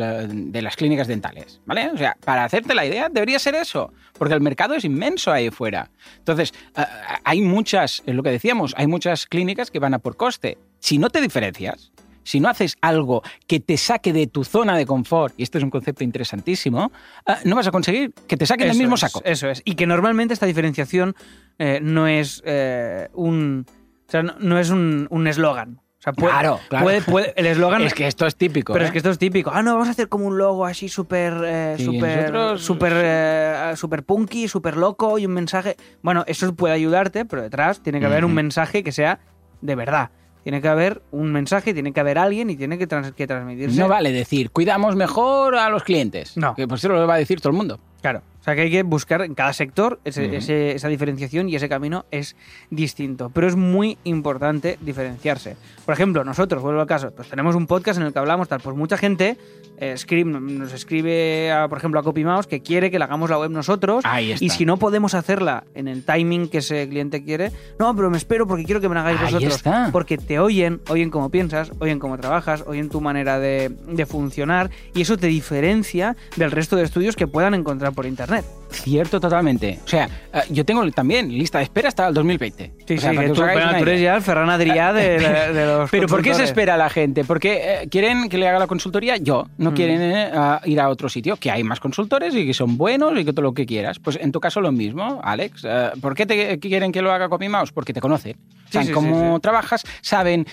las 0.62 0.76
clínicas 0.76 1.06
dentales, 1.06 1.60
¿vale? 1.64 1.90
O 1.90 1.96
sea, 1.96 2.16
para 2.24 2.44
hacerte 2.44 2.74
la 2.74 2.84
idea, 2.84 3.08
debería 3.08 3.38
ser 3.38 3.54
eso, 3.54 3.92
porque 4.14 4.34
el 4.34 4.40
mercado 4.40 4.74
es 4.74 4.84
inmenso 4.84 5.30
ahí 5.30 5.50
fuera. 5.50 5.90
Entonces, 6.18 6.52
eh, 6.76 6.84
hay 7.24 7.40
muchas, 7.40 8.02
es 8.04 8.14
lo 8.14 8.22
que 8.22 8.30
decíamos, 8.30 8.74
hay 8.76 8.86
muchas 8.86 9.26
clínicas 9.26 9.70
que 9.70 9.78
van 9.78 9.94
a 9.94 10.00
por 10.00 10.16
coste. 10.16 10.58
Si 10.80 10.98
no 10.98 11.10
te 11.10 11.20
diferencias, 11.20 11.92
si 12.28 12.40
no 12.40 12.48
haces 12.48 12.76
algo 12.82 13.22
que 13.46 13.58
te 13.60 13.76
saque 13.78 14.12
de 14.12 14.26
tu 14.26 14.44
zona 14.44 14.76
de 14.76 14.84
confort, 14.84 15.32
y 15.38 15.42
esto 15.42 15.56
es 15.58 15.64
un 15.64 15.70
concepto 15.70 16.04
interesantísimo, 16.04 16.92
eh, 17.26 17.32
no 17.44 17.56
vas 17.56 17.66
a 17.66 17.70
conseguir 17.70 18.12
que 18.26 18.36
te 18.36 18.44
saquen 18.44 18.68
del 18.68 18.76
mismo 18.76 18.96
es, 18.96 19.00
saco. 19.00 19.22
Eso 19.24 19.48
es. 19.48 19.62
Y 19.64 19.74
que 19.76 19.86
normalmente 19.86 20.34
esta 20.34 20.46
diferenciación 20.46 21.14
eh, 21.58 21.80
no 21.82 22.06
es 22.06 22.42
eh, 22.44 23.08
un. 23.14 23.64
O 24.06 24.10
sea, 24.10 24.22
no, 24.22 24.34
no 24.40 24.58
es 24.58 24.68
un 24.70 25.06
un 25.10 25.26
eslogan. 25.26 25.80
O 25.98 26.00
sea, 26.00 26.12
puede, 26.12 26.30
Claro, 26.32 26.60
claro. 26.68 26.84
puede- 26.84 27.00
puede- 27.02 27.32
el 27.36 27.46
eslogan. 27.46 27.82
Es 27.86 27.92
que 27.94 28.06
esto 28.06 28.26
es 28.26 28.36
típico. 28.36 28.72
Pero 28.72 28.84
¿eh? 28.84 28.88
es 28.88 28.92
que 28.92 28.98
esto 28.98 29.10
es 29.10 29.18
típico. 29.18 29.50
Ah, 29.52 29.62
no, 29.62 29.72
vamos 29.72 29.88
a 29.88 29.90
hacer 29.90 30.08
como 30.08 30.26
un 30.26 30.38
logo 30.38 30.64
así 30.66 30.88
súper 30.88 31.32
eh, 31.44 31.74
Sí, 31.78 31.84
súper 31.86 32.30
nosotros- 32.32 32.62
súper 32.62 32.92
eh, 32.94 33.72
súper 33.74 34.02
punky, 34.04 34.46
súper 34.48 34.76
loco 34.76 35.18
y 35.18 35.26
un 35.26 35.32
mensaje. 35.32 35.76
Bueno, 36.02 36.24
eso 36.28 36.54
puede 36.54 36.74
ayudarte, 36.74 37.24
pero 37.24 37.42
detrás 37.42 37.82
tiene 37.82 37.98
que 38.00 38.06
haber 38.06 38.24
un 38.24 38.34
mensaje 38.34 38.84
que 38.84 38.92
sea 38.92 39.18
de 39.60 39.74
verdad. 39.74 40.10
Tiene 40.48 40.62
que 40.62 40.68
haber 40.68 41.02
un 41.10 41.30
mensaje, 41.30 41.74
tiene 41.74 41.92
que 41.92 42.00
haber 42.00 42.16
alguien 42.16 42.48
y 42.48 42.56
tiene 42.56 42.78
que, 42.78 42.86
trans- 42.86 43.12
que 43.12 43.26
transmitirse. 43.26 43.78
No 43.78 43.86
vale 43.86 44.10
decir, 44.12 44.50
cuidamos 44.50 44.96
mejor 44.96 45.54
a 45.56 45.68
los 45.68 45.84
clientes. 45.84 46.38
No. 46.38 46.54
Que 46.54 46.66
por 46.66 46.78
eso 46.78 46.88
lo 46.88 47.06
va 47.06 47.16
a 47.16 47.18
decir 47.18 47.38
todo 47.38 47.50
el 47.50 47.56
mundo. 47.58 47.78
Claro. 48.00 48.22
O 48.48 48.50
sea 48.50 48.56
que 48.56 48.62
hay 48.62 48.70
que 48.70 48.82
buscar 48.82 49.20
en 49.20 49.34
cada 49.34 49.52
sector 49.52 50.00
ese- 50.06 50.24
Ujú. 50.26 50.36
ese- 50.36 50.72
esa 50.72 50.88
diferenciación 50.88 51.50
y 51.50 51.56
ese 51.56 51.68
camino 51.68 52.06
es 52.10 52.34
distinto. 52.70 53.30
Pero 53.34 53.46
es 53.46 53.56
muy 53.56 53.98
importante 54.04 54.78
diferenciarse. 54.80 55.56
Por 55.84 55.92
ejemplo, 55.92 56.24
nosotros, 56.24 56.62
vuelvo 56.62 56.80
al 56.80 56.86
caso, 56.86 57.10
pues 57.14 57.28
tenemos 57.28 57.54
un 57.54 57.66
podcast 57.66 58.00
en 58.00 58.06
el 58.06 58.12
que 58.14 58.18
hablamos 58.18 58.48
tal. 58.48 58.60
Pues 58.60 58.74
mucha 58.74 58.96
gente 58.96 59.36
eh, 59.80 59.92
escribe, 59.92 60.24
nos 60.40 60.72
escribe, 60.72 61.52
a, 61.52 61.68
por 61.68 61.78
ejemplo, 61.78 62.00
a 62.00 62.02
CopyMouse 62.02 62.46
que 62.48 62.60
quiere 62.62 62.90
que 62.90 62.98
le 62.98 63.04
hagamos 63.04 63.28
la 63.30 63.38
web 63.38 63.50
nosotros. 63.50 64.02
Ahí 64.04 64.32
está. 64.32 64.44
Y 64.44 64.48
si 64.50 64.64
no 64.64 64.76
podemos 64.78 65.14
hacerla 65.14 65.64
en 65.74 65.86
el 65.86 66.04
timing 66.04 66.48
que 66.48 66.58
ese 66.58 66.88
cliente 66.88 67.22
quiere, 67.22 67.52
no, 67.78 67.94
pero 67.94 68.08
me 68.10 68.16
espero 68.16 68.46
porque 68.46 68.64
quiero 68.64 68.80
que 68.80 68.88
me 68.88 68.94
la 68.94 69.02
hagáis 69.02 69.18
Ahí 69.20 69.26
vosotros. 69.26 69.54
está. 69.56 69.88
Porque 69.92 70.16
te 70.18 70.38
oyen, 70.40 70.80
oyen 70.88 71.10
cómo 71.10 71.28
piensas, 71.30 71.70
oyen 71.80 71.98
cómo 71.98 72.16
trabajas, 72.18 72.64
oyen 72.66 72.88
tu 72.88 73.00
manera 73.00 73.38
de, 73.38 73.68
de 73.88 74.06
funcionar 74.06 74.70
y 74.94 75.02
eso 75.02 75.16
te 75.18 75.26
diferencia 75.28 76.16
del 76.36 76.50
resto 76.50 76.76
de 76.76 76.82
estudios 76.84 77.14
que 77.14 77.26
puedan 77.26 77.54
encontrar 77.54 77.92
por 77.92 78.06
internet. 78.06 78.37
Ahmet. 78.38 78.67
Cierto, 78.70 79.18
totalmente. 79.20 79.78
O 79.84 79.88
sea, 79.88 80.08
eh, 80.32 80.40
yo 80.50 80.64
tengo 80.64 80.88
también 80.92 81.28
lista 81.32 81.58
de 81.58 81.64
espera 81.64 81.88
hasta 81.88 82.08
el 82.08 82.14
2020. 82.14 82.72
Sí, 82.86 82.94
O 82.94 83.00
sea, 83.00 83.10
sí, 83.10 83.16
para 83.16 83.28
que 83.28 83.34
tú, 83.34 83.40
tú 83.40 83.82
eres 83.90 84.00
ya 84.00 84.16
el 84.16 84.22
Ferran 84.22 84.48
Adrià 84.50 84.92
de, 84.92 85.18
de- 85.18 85.52
de 85.52 85.66
los 85.66 85.90
Pero 85.90 86.06
¿por 86.06 86.22
qué 86.22 86.34
se 86.34 86.44
espera 86.44 86.76
la 86.76 86.90
gente? 86.90 87.24
Porque 87.24 87.82
eh, 87.82 87.88
quieren 87.90 88.28
que 88.28 88.38
le 88.38 88.46
haga 88.48 88.58
la 88.58 88.66
consultoría 88.66 89.16
yo. 89.16 89.46
No 89.58 89.70
Mm. 89.70 89.74
quieren 89.74 90.00
eh, 90.02 90.30
ir 90.66 90.80
a 90.80 90.88
otro 90.88 91.08
sitio, 91.08 91.36
que 91.36 91.50
hay 91.50 91.64
más 91.64 91.80
consultores 91.80 92.34
y 92.34 92.46
que 92.46 92.54
son 92.54 92.76
buenos 92.76 93.18
y 93.18 93.24
que 93.24 93.32
todo 93.32 93.42
lo 93.42 93.54
que 93.54 93.66
quieras. 93.66 93.98
Pues 93.98 94.18
en 94.20 94.32
tu 94.32 94.40
caso 94.40 94.60
lo 94.60 94.72
mismo, 94.72 95.20
Alex. 95.22 95.62
Eh, 95.64 95.90
¿Por 96.00 96.14
qué 96.14 96.26
te 96.26 96.58
quieren 96.58 96.92
que 96.92 97.02
lo 97.02 97.12
haga 97.12 97.28
CopyMouse? 97.28 97.72
Porque 97.72 97.92
te 97.92 98.00
conocen. 98.00 98.36
Saben 98.70 98.88
sí, 98.88 98.92
cómo 98.92 99.36
sí. 99.36 99.40
trabajas, 99.40 99.82
saben... 100.02 100.46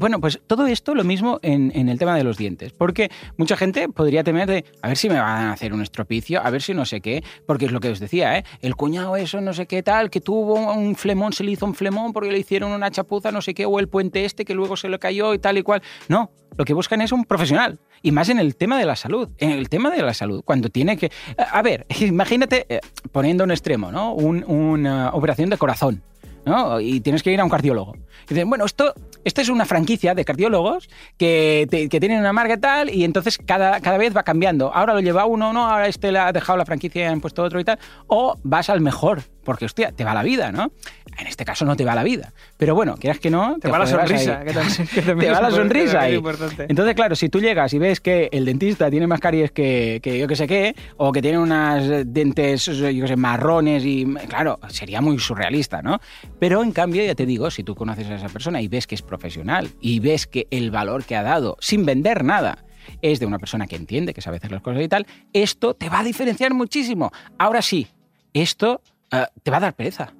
bueno, 0.00 0.20
pues 0.20 0.40
todo 0.48 0.66
esto 0.66 0.96
lo 0.96 1.04
mismo 1.04 1.38
en, 1.42 1.70
en 1.76 1.88
el 1.88 1.96
tema 1.96 2.16
de 2.16 2.24
los 2.24 2.36
dientes. 2.36 2.72
Porque 2.72 3.08
mucha 3.36 3.56
gente 3.56 3.88
podría 3.88 4.24
temer 4.24 4.48
de, 4.48 4.64
a 4.82 4.88
ver 4.88 4.96
si 4.96 5.08
me 5.08 5.14
van 5.20 5.46
a 5.46 5.52
hacer 5.52 5.72
un 5.72 5.80
estropicio, 5.80 6.44
a 6.44 6.50
ver 6.50 6.60
si 6.60 6.74
no 6.74 6.84
sé 6.84 7.00
qué, 7.00 7.22
porque 7.46 7.66
es 7.66 7.72
lo 7.72 7.80
que 7.80 7.90
os 7.90 8.00
decía, 8.00 8.38
¿eh? 8.38 8.44
El 8.62 8.76
cuñado 8.76 9.16
eso, 9.16 9.40
no 9.40 9.52
sé 9.52 9.66
qué 9.66 9.82
tal, 9.82 10.10
que 10.10 10.20
tuvo 10.20 10.54
un 10.72 10.94
flemón, 10.96 11.32
se 11.32 11.44
le 11.44 11.50
hizo 11.52 11.66
un 11.66 11.74
flemón 11.74 12.12
porque 12.12 12.30
le 12.32 12.38
hicieron 12.38 12.70
una 12.72 12.90
chapuza, 12.90 13.30
no 13.32 13.42
sé 13.42 13.52
qué, 13.54 13.66
o 13.66 13.78
el 13.78 13.88
puente 13.88 14.24
este 14.24 14.44
que 14.44 14.54
luego 14.54 14.76
se 14.76 14.88
le 14.88 14.98
cayó 14.98 15.34
y 15.34 15.38
tal 15.38 15.58
y 15.58 15.62
cual. 15.62 15.82
No, 16.08 16.30
lo 16.56 16.64
que 16.64 16.72
buscan 16.74 17.00
es 17.00 17.12
un 17.12 17.24
profesional. 17.24 17.78
Y 18.02 18.12
más 18.12 18.28
en 18.28 18.38
el 18.38 18.56
tema 18.56 18.78
de 18.78 18.84
la 18.84 18.94
salud. 18.94 19.28
En 19.38 19.50
el 19.50 19.68
tema 19.68 19.90
de 19.90 20.02
la 20.02 20.14
salud, 20.14 20.42
cuando 20.44 20.68
tiene 20.68 20.96
que... 20.96 21.10
A 21.36 21.60
ver, 21.62 21.86
imagínate, 22.00 22.66
eh, 22.68 22.80
poniendo 23.12 23.42
un 23.44 23.50
extremo, 23.50 23.90
¿no? 23.90 24.12
Un- 24.14 24.44
una 24.44 25.10
operación 25.10 25.50
de 25.50 25.56
corazón. 25.56 26.02
¿No? 26.46 26.80
Y 26.80 27.00
tienes 27.00 27.22
que 27.22 27.30
ir 27.32 27.40
a 27.40 27.44
un 27.44 27.50
cardiólogo. 27.50 27.94
Y 28.24 28.28
dicen, 28.34 28.48
bueno, 28.48 28.64
esto, 28.64 28.94
esto 29.24 29.40
es 29.42 29.48
una 29.50 29.66
franquicia 29.66 30.14
de 30.14 30.24
cardiólogos 30.24 30.88
que, 31.18 31.66
te- 31.70 31.88
que 31.90 32.00
tienen 32.00 32.20
una 32.20 32.32
marca 32.32 32.56
tal, 32.56 32.88
y 32.88 33.04
entonces 33.04 33.38
cada, 33.44 33.80
cada 33.80 33.98
vez 33.98 34.16
va 34.16 34.22
cambiando. 34.22 34.72
Ahora 34.72 34.94
lo 34.94 35.00
lleva 35.00 35.26
uno, 35.26 35.52
no, 35.52 35.66
ahora 35.70 35.88
este 35.88 36.10
le 36.12 36.18
ha 36.20 36.32
dejado 36.32 36.56
la 36.56 36.64
franquicia 36.64 37.02
y 37.02 37.04
han 37.04 37.20
puesto 37.20 37.42
otro 37.42 37.60
y 37.60 37.64
tal. 37.64 37.78
O 38.06 38.38
vas 38.42 38.70
al 38.70 38.80
mejor 38.80 39.22
porque, 39.46 39.64
hostia, 39.64 39.92
te 39.92 40.04
va 40.04 40.12
la 40.12 40.22
vida, 40.22 40.52
¿no? 40.52 40.72
En 41.16 41.26
este 41.26 41.46
caso 41.46 41.64
no 41.64 41.76
te 41.76 41.84
va 41.86 41.94
la 41.94 42.02
vida. 42.02 42.34
Pero 42.58 42.74
bueno, 42.74 42.96
quieras 42.96 43.18
que 43.20 43.30
no, 43.30 43.56
Te 43.58 43.70
va 43.70 43.78
la 43.78 43.86
sonrisa. 43.86 44.40
ahí. 44.40 44.46
que 44.46 44.52
también- 44.52 44.86
que 44.88 45.00
también 45.02 45.18
te 45.20 45.30
va 45.30 45.40
la 45.40 45.50
sonrisa 45.56 46.00
ahí. 46.02 46.20
Entonces, 46.68 46.94
claro, 46.94 47.16
si 47.16 47.30
tú 47.30 47.40
llegas 47.40 47.72
y 47.72 47.78
ves 47.78 48.00
que 48.00 48.28
el 48.32 48.44
dentista 48.44 48.90
tiene 48.90 49.06
más 49.06 49.20
caries 49.20 49.52
que, 49.52 50.00
que 50.02 50.18
yo 50.18 50.26
que 50.28 50.36
sé 50.36 50.46
qué, 50.46 50.74
o 50.98 51.12
que 51.12 51.22
tiene 51.22 51.38
unas 51.38 52.12
dientes, 52.12 52.66
yo 52.66 52.84
que 53.02 53.08
sé, 53.08 53.16
marrones 53.16 53.84
y, 53.86 54.04
claro, 54.28 54.58
sería 54.68 55.00
muy 55.00 55.18
surrealista, 55.18 55.80
¿no? 55.80 56.00
Pero 56.38 56.62
en 56.62 56.72
cambio, 56.72 57.02
ya 57.04 57.14
te 57.14 57.24
digo, 57.24 57.50
si 57.50 57.62
tú 57.62 57.74
conoces 57.74 58.08
a 58.08 58.16
esa 58.16 58.28
persona 58.28 58.60
y 58.60 58.68
ves 58.68 58.86
que 58.86 58.96
es 58.96 59.02
profesional 59.02 59.70
y 59.80 60.00
ves 60.00 60.26
que 60.26 60.48
el 60.50 60.70
valor 60.70 61.04
que 61.04 61.16
ha 61.16 61.22
dado 61.22 61.56
sin 61.60 61.86
vender 61.86 62.24
nada 62.24 62.64
es 63.02 63.20
de 63.20 63.26
una 63.26 63.38
persona 63.38 63.66
que 63.66 63.76
entiende, 63.76 64.12
que 64.12 64.20
sabe 64.20 64.36
hacer 64.36 64.52
las 64.52 64.60
cosas 64.62 64.82
y 64.82 64.88
tal, 64.88 65.06
esto 65.32 65.74
te 65.74 65.88
va 65.88 66.00
a 66.00 66.04
diferenciar 66.04 66.52
muchísimo. 66.54 67.10
Ahora 67.38 67.62
sí, 67.62 67.86
esto 68.32 68.80
eh, 69.12 69.26
te 69.42 69.50
va 69.50 69.56
a 69.58 69.60
dar 69.60 69.74
pereza. 69.74 70.12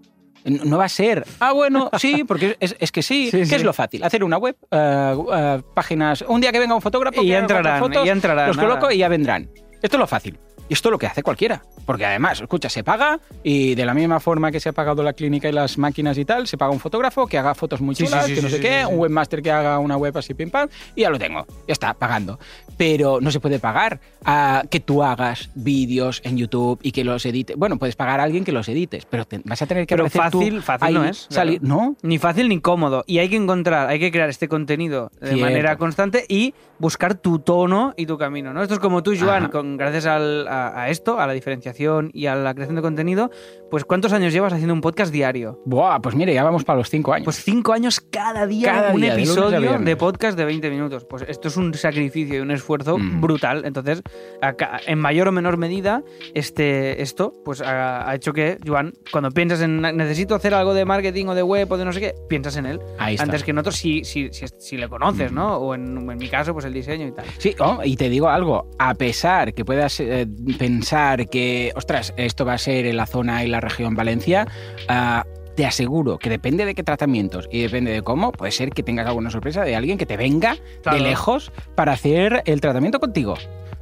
No 0.45 0.78
va 0.78 0.85
a 0.85 0.88
ser, 0.88 1.26
ah, 1.40 1.52
bueno, 1.52 1.90
sí, 1.99 2.23
porque 2.23 2.57
es, 2.61 2.76
es 2.78 2.93
que 2.93 3.02
sí. 3.02 3.28
Sí, 3.33 3.38
¿Qué 3.38 3.47
sí. 3.47 3.55
es 3.57 3.64
lo 3.64 3.73
fácil? 3.73 4.05
Hacer 4.05 4.23
una 4.23 4.38
web, 4.38 4.57
eh, 4.71 5.62
páginas. 5.75 6.23
Un 6.28 6.40
día 6.40 6.52
que 6.52 6.61
venga 6.61 6.75
un 6.75 6.83
fotógrafo, 6.83 7.21
Y 7.21 7.28
ya 7.28 7.38
entrarán, 7.40 7.81
fotos, 7.81 8.05
y 8.05 8.07
ya 8.07 8.12
entrarán, 8.12 8.49
los 8.49 8.57
coloco 8.57 8.83
nada. 8.83 8.95
y 8.95 8.99
ya 8.99 9.09
vendrán. 9.09 9.50
Esto 9.83 9.97
es 9.97 10.00
lo 10.00 10.07
fácil. 10.07 10.38
Y 10.68 10.75
esto 10.75 10.88
es 10.88 10.90
lo 10.92 10.99
que 10.99 11.06
hace 11.06 11.23
cualquiera. 11.23 11.62
Porque 11.85 12.04
además, 12.04 12.40
escucha, 12.40 12.68
se 12.68 12.82
paga 12.82 13.20
y 13.44 13.75
de 13.76 13.85
la 13.87 13.94
misma 13.94 14.18
forma 14.18 14.50
que 14.50 14.58
se 14.58 14.68
ha 14.70 14.73
pagado 14.73 15.02
la 15.04 15.12
clínica 15.12 15.49
y 15.49 15.52
las 15.52 15.78
máquinas 15.78 16.18
y 16.18 16.25
tal, 16.25 16.49
se 16.49 16.58
paga 16.58 16.73
un 16.73 16.80
fotógrafo 16.80 17.26
que 17.28 17.38
haga 17.38 17.54
fotos 17.54 17.80
muy 17.80 17.94
Sí, 17.94 18.04
sí, 18.06 18.11
chulas, 18.11 18.26
sí, 18.26 18.35
que 18.35 18.42
no 18.42 18.49
sé 18.49 18.61
qué, 18.61 18.85
un 18.85 18.99
webmaster 18.99 19.40
que 19.42 19.52
haga 19.52 19.78
una 19.78 19.96
web 19.96 20.16
así 20.18 20.35
pim 20.35 20.50
pam, 20.50 20.68
y 20.96 21.02
ya 21.02 21.11
lo 21.11 21.18
tengo. 21.18 21.46
Ya 21.68 21.73
está, 21.73 21.94
pagando. 21.94 22.38
Pero 22.76 23.20
no 23.20 23.30
se 23.30 23.38
puede 23.40 23.58
pagar 23.61 24.00
a 24.25 24.64
que 24.68 24.80
tú 24.80 25.02
hagas 25.04 25.50
vídeos 25.54 26.20
en 26.25 26.37
YouTube 26.37 26.80
y 26.82 26.90
que 26.92 27.04
los 27.04 27.25
edites. 27.25 27.56
Bueno, 27.56 27.78
puedes 27.78 27.94
pagar 27.96 28.18
a 28.20 28.25
alguien 28.25 28.44
que 28.44 28.52
los 28.52 28.68
edites, 28.68 29.06
pero 29.08 29.25
te- 29.25 29.40
vas 29.44 29.62
a 29.62 29.66
tener 29.66 29.87
que 29.87 29.94
Pero 29.96 30.06
aparecer 30.06 30.30
tú 30.32 30.38
fácil, 30.40 30.62
fácil 30.62 30.87
ahí, 30.88 30.94
no 30.94 31.04
es. 31.04 31.26
salir- 31.30 31.61
claro. 31.61 31.75
No, 31.76 31.96
Ni 32.02 32.18
fácil 32.18 32.49
ni 32.49 32.61
cómodo. 32.61 33.04
Y 33.06 33.18
hay 33.18 33.28
que 33.28 33.37
encontrar, 33.37 33.88
hay 33.88 34.00
que 34.00 34.11
crear 34.11 34.28
este 34.28 34.49
contenido 34.49 35.11
de 35.20 35.28
Cierto. 35.28 35.44
manera 35.44 35.76
constante 35.76 36.25
y 36.28 36.52
buscar 36.78 37.14
tu 37.14 37.38
tono 37.38 37.94
y 37.96 38.04
tu 38.06 38.18
camino. 38.18 38.52
¿no? 38.52 38.62
Esto 38.62 38.75
es 38.75 38.80
como 38.80 39.02
tú, 39.02 39.14
Joan, 39.18 39.49
con, 39.49 39.76
gracias 39.76 40.06
al- 40.06 40.46
a, 40.64 40.82
a 40.82 40.90
esto, 40.90 41.18
a 41.20 41.26
la 41.26 41.32
diferenciación 41.32 42.10
y 42.12 42.26
a 42.26 42.34
la 42.34 42.54
creación 42.54 42.76
de 42.76 42.82
contenido, 42.82 43.30
pues 43.70 43.84
¿cuántos 43.84 44.12
años 44.12 44.32
llevas 44.32 44.52
haciendo 44.52 44.75
un 44.75 44.80
podcast 44.80 45.12
diario? 45.12 45.60
Buah, 45.64 46.00
pues 46.00 46.14
mire, 46.14 46.32
ya 46.34 46.44
vamos 46.44 46.64
para 46.64 46.78
los 46.78 46.88
cinco 46.90 47.12
años. 47.12 47.25
Pues 47.25 47.42
cinco 47.42 47.72
años 47.72 48.00
cada 48.00 48.46
día 48.46 48.72
Cada 48.72 48.92
un 48.94 49.00
día, 49.00 49.14
episodio 49.14 49.78
de 49.78 49.96
podcast 49.96 50.36
de 50.38 50.44
20 50.44 50.70
minutos. 50.70 51.04
Pues 51.04 51.25
esto 51.28 51.48
es 51.48 51.56
un 51.56 51.72
sacrificio 51.75 52.36
y 52.36 52.40
un 52.40 52.50
esfuerzo 52.50 52.96
Mm. 52.98 53.20
brutal. 53.20 53.64
Entonces, 53.64 54.02
acá, 54.40 54.80
en 54.86 54.98
mayor 54.98 55.28
o 55.28 55.32
menor 55.32 55.56
medida, 55.56 56.02
este, 56.34 57.02
esto 57.02 57.32
pues 57.44 57.60
ha, 57.60 58.08
ha 58.08 58.14
hecho 58.14 58.32
que, 58.32 58.58
Joan, 58.66 58.92
cuando 59.12 59.30
piensas 59.30 59.60
en 59.60 59.80
necesito 59.80 60.34
hacer 60.34 60.54
algo 60.54 60.75
de 60.75 60.84
marketing 60.84 61.26
o 61.26 61.34
de 61.34 61.42
web 61.42 61.70
o 61.70 61.76
de 61.76 61.84
no 61.84 61.92
sé 61.92 62.00
qué, 62.00 62.14
piensas 62.28 62.56
en 62.56 62.66
él. 62.66 62.80
Ahí 62.98 63.14
está. 63.14 63.25
Antes 63.25 63.42
que 63.42 63.50
en 63.50 63.58
otros, 63.58 63.76
si, 63.76 64.04
si, 64.04 64.28
si, 64.32 64.46
si 64.58 64.76
le 64.76 64.88
conoces, 64.88 65.32
Mm. 65.32 65.34
¿no? 65.34 65.56
O 65.56 65.75
en, 65.75 66.08
en 66.10 66.18
mi 66.18 66.28
caso, 66.28 66.52
pues 66.52 66.64
el 66.64 66.72
diseño 66.72 67.06
y 67.08 67.12
tal. 67.12 67.25
Sí, 67.38 67.54
oh, 67.58 67.80
y 67.84 67.96
te 67.96 68.08
digo 68.08 68.28
algo, 68.28 68.68
a 68.78 68.94
pesar 68.94 69.54
que 69.54 69.64
puedas 69.64 69.98
eh, 70.00 70.26
pensar 70.58 71.28
que, 71.28 71.72
ostras, 71.74 72.14
esto 72.16 72.44
va 72.44 72.54
a 72.54 72.58
ser 72.58 72.86
en 72.86 72.96
la 72.96 73.06
zona 73.06 73.44
y 73.44 73.48
la 73.48 73.60
región 73.60 73.94
Valencia, 73.94 74.46
ah, 74.88 75.24
te 75.56 75.64
aseguro 75.64 76.18
que 76.18 76.28
depende 76.28 76.64
de 76.66 76.74
qué 76.74 76.82
tratamientos 76.82 77.48
y 77.50 77.62
depende 77.62 77.90
de 77.90 78.02
cómo, 78.02 78.30
puede 78.30 78.52
ser 78.52 78.70
que 78.70 78.82
tengas 78.82 79.06
alguna 79.06 79.30
sorpresa 79.30 79.64
de 79.64 79.74
alguien 79.74 79.96
que 79.96 80.04
te 80.06 80.16
venga 80.16 80.56
Claro. 80.82 80.98
de 80.98 81.04
lejos 81.04 81.50
para 81.74 81.92
hacer 81.92 82.42
el 82.44 82.60
tratamiento 82.60 83.00
contigo. 83.00 83.36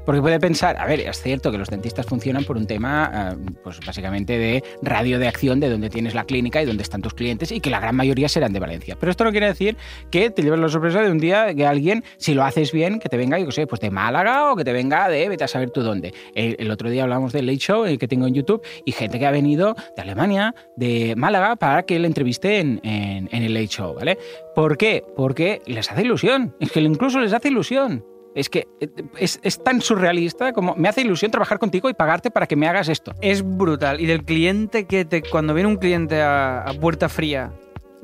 Porque 0.05 0.21
puede 0.21 0.39
pensar, 0.39 0.77
a 0.79 0.87
ver, 0.87 1.01
es 1.01 1.23
cierto 1.23 1.51
que 1.51 1.59
los 1.59 1.69
dentistas 1.71 2.05
funcionan 2.07 2.45
por 2.45 2.57
un 2.57 2.67
tema, 2.67 3.11
ah, 3.13 3.37
pues 3.63 3.81
básicamente 3.87 4.39
de 4.39 4.63
radio 4.83 5.19
de 5.19 5.29
acción 5.29 5.61
de 5.61 5.71
donde 5.71 5.89
tienes 5.91 6.15
la 6.15 6.25
clínica 6.25 6.63
y 6.63 6.67
donde 6.67 6.83
están 6.83 7.01
tus 7.03 7.15
clientes 7.15 7.51
y 7.53 7.61
que 7.61 7.71
la 7.71 7.81
gran 7.81 7.97
mayoría 7.97 8.29
serán 8.29 8.53
de 8.53 8.61
Valencia. 8.61 8.97
Pero 9.01 9.11
esto 9.11 9.25
no 9.25 9.31
quiere 9.31 9.47
decir 9.47 9.77
que 10.11 10.31
te 10.31 10.43
lleves 10.43 10.61
la 10.61 10.69
sorpresa 10.69 11.01
de 11.01 11.11
un 11.11 11.19
día 11.19 11.55
que 11.55 11.67
alguien, 11.67 12.05
si 12.19 12.35
lo 12.35 12.45
haces 12.45 12.71
bien, 12.73 12.99
que 12.99 13.09
te 13.09 13.17
venga, 13.17 13.39
yo 13.39 13.47
qué 13.47 13.53
sé, 13.53 13.67
pues 13.67 13.81
de 13.81 13.91
Málaga 13.91 14.53
o 14.53 14.57
que 14.57 14.65
te 14.65 14.73
venga 14.73 15.09
de 15.09 15.29
vete 15.29 15.45
a 15.45 15.49
saber 15.49 15.71
tú 15.71 15.83
dónde. 15.83 16.13
El, 16.35 16.71
otro 16.71 16.91
día 16.91 17.05
hablamos 17.05 17.33
del 17.33 17.47
Late 17.47 17.59
Show 17.59 17.85
eh, 17.87 17.99
que 17.99 18.09
tengo 18.09 18.27
en 18.27 18.35
YouTube 18.35 18.63
y 18.85 18.93
gente 18.93 19.19
que 19.19 19.27
ha 19.27 19.31
venido 19.31 19.75
de 19.97 20.03
Alemania, 20.03 20.55
de 20.77 21.15
Málaga, 21.17 21.57
para 21.57 21.83
que 21.85 21.99
le 21.99 22.07
entreviste 22.07 22.59
en, 22.61 22.81
en- 22.83 23.29
en 23.33 23.43
el 23.43 23.55
Late 23.55 23.69
Show, 23.69 23.95
¿vale? 23.95 24.19
¿Por 24.55 24.77
qué? 24.77 25.03
Porque 25.17 25.63
les 25.67 25.91
hace 25.91 26.03
ilusión. 26.03 26.55
Es 26.61 26.71
que 26.73 26.81
incluso 26.81 27.21
les 27.21 27.33
hace 27.33 27.49
ilusión. 27.49 28.05
Es 28.35 28.49
que 28.49 28.67
eh, 28.81 28.89
es, 29.19 29.41
es 29.43 29.63
tan 29.63 29.81
surrealista 29.81 30.53
como 30.53 30.75
me 30.77 30.89
hace 30.89 31.03
ilusión 31.03 31.31
trabajar 31.31 31.59
contigo 31.59 31.89
y 31.89 31.95
pagarte 31.95 32.31
para 32.31 32.47
que 32.47 32.57
me 32.57 32.69
hagas 32.69 32.89
esto. 32.89 33.13
Es 33.21 33.43
brutal. 33.43 34.01
Y 34.01 34.07
del 34.07 34.25
cliente 34.25 34.87
que 34.87 35.05
te. 35.05 35.23
Cuando 35.23 35.55
viene 35.55 35.69
un 35.69 35.77
cliente 35.77 36.21
a, 36.21 36.63
a 36.63 36.75
puerta 36.75 37.09
fría 37.09 37.53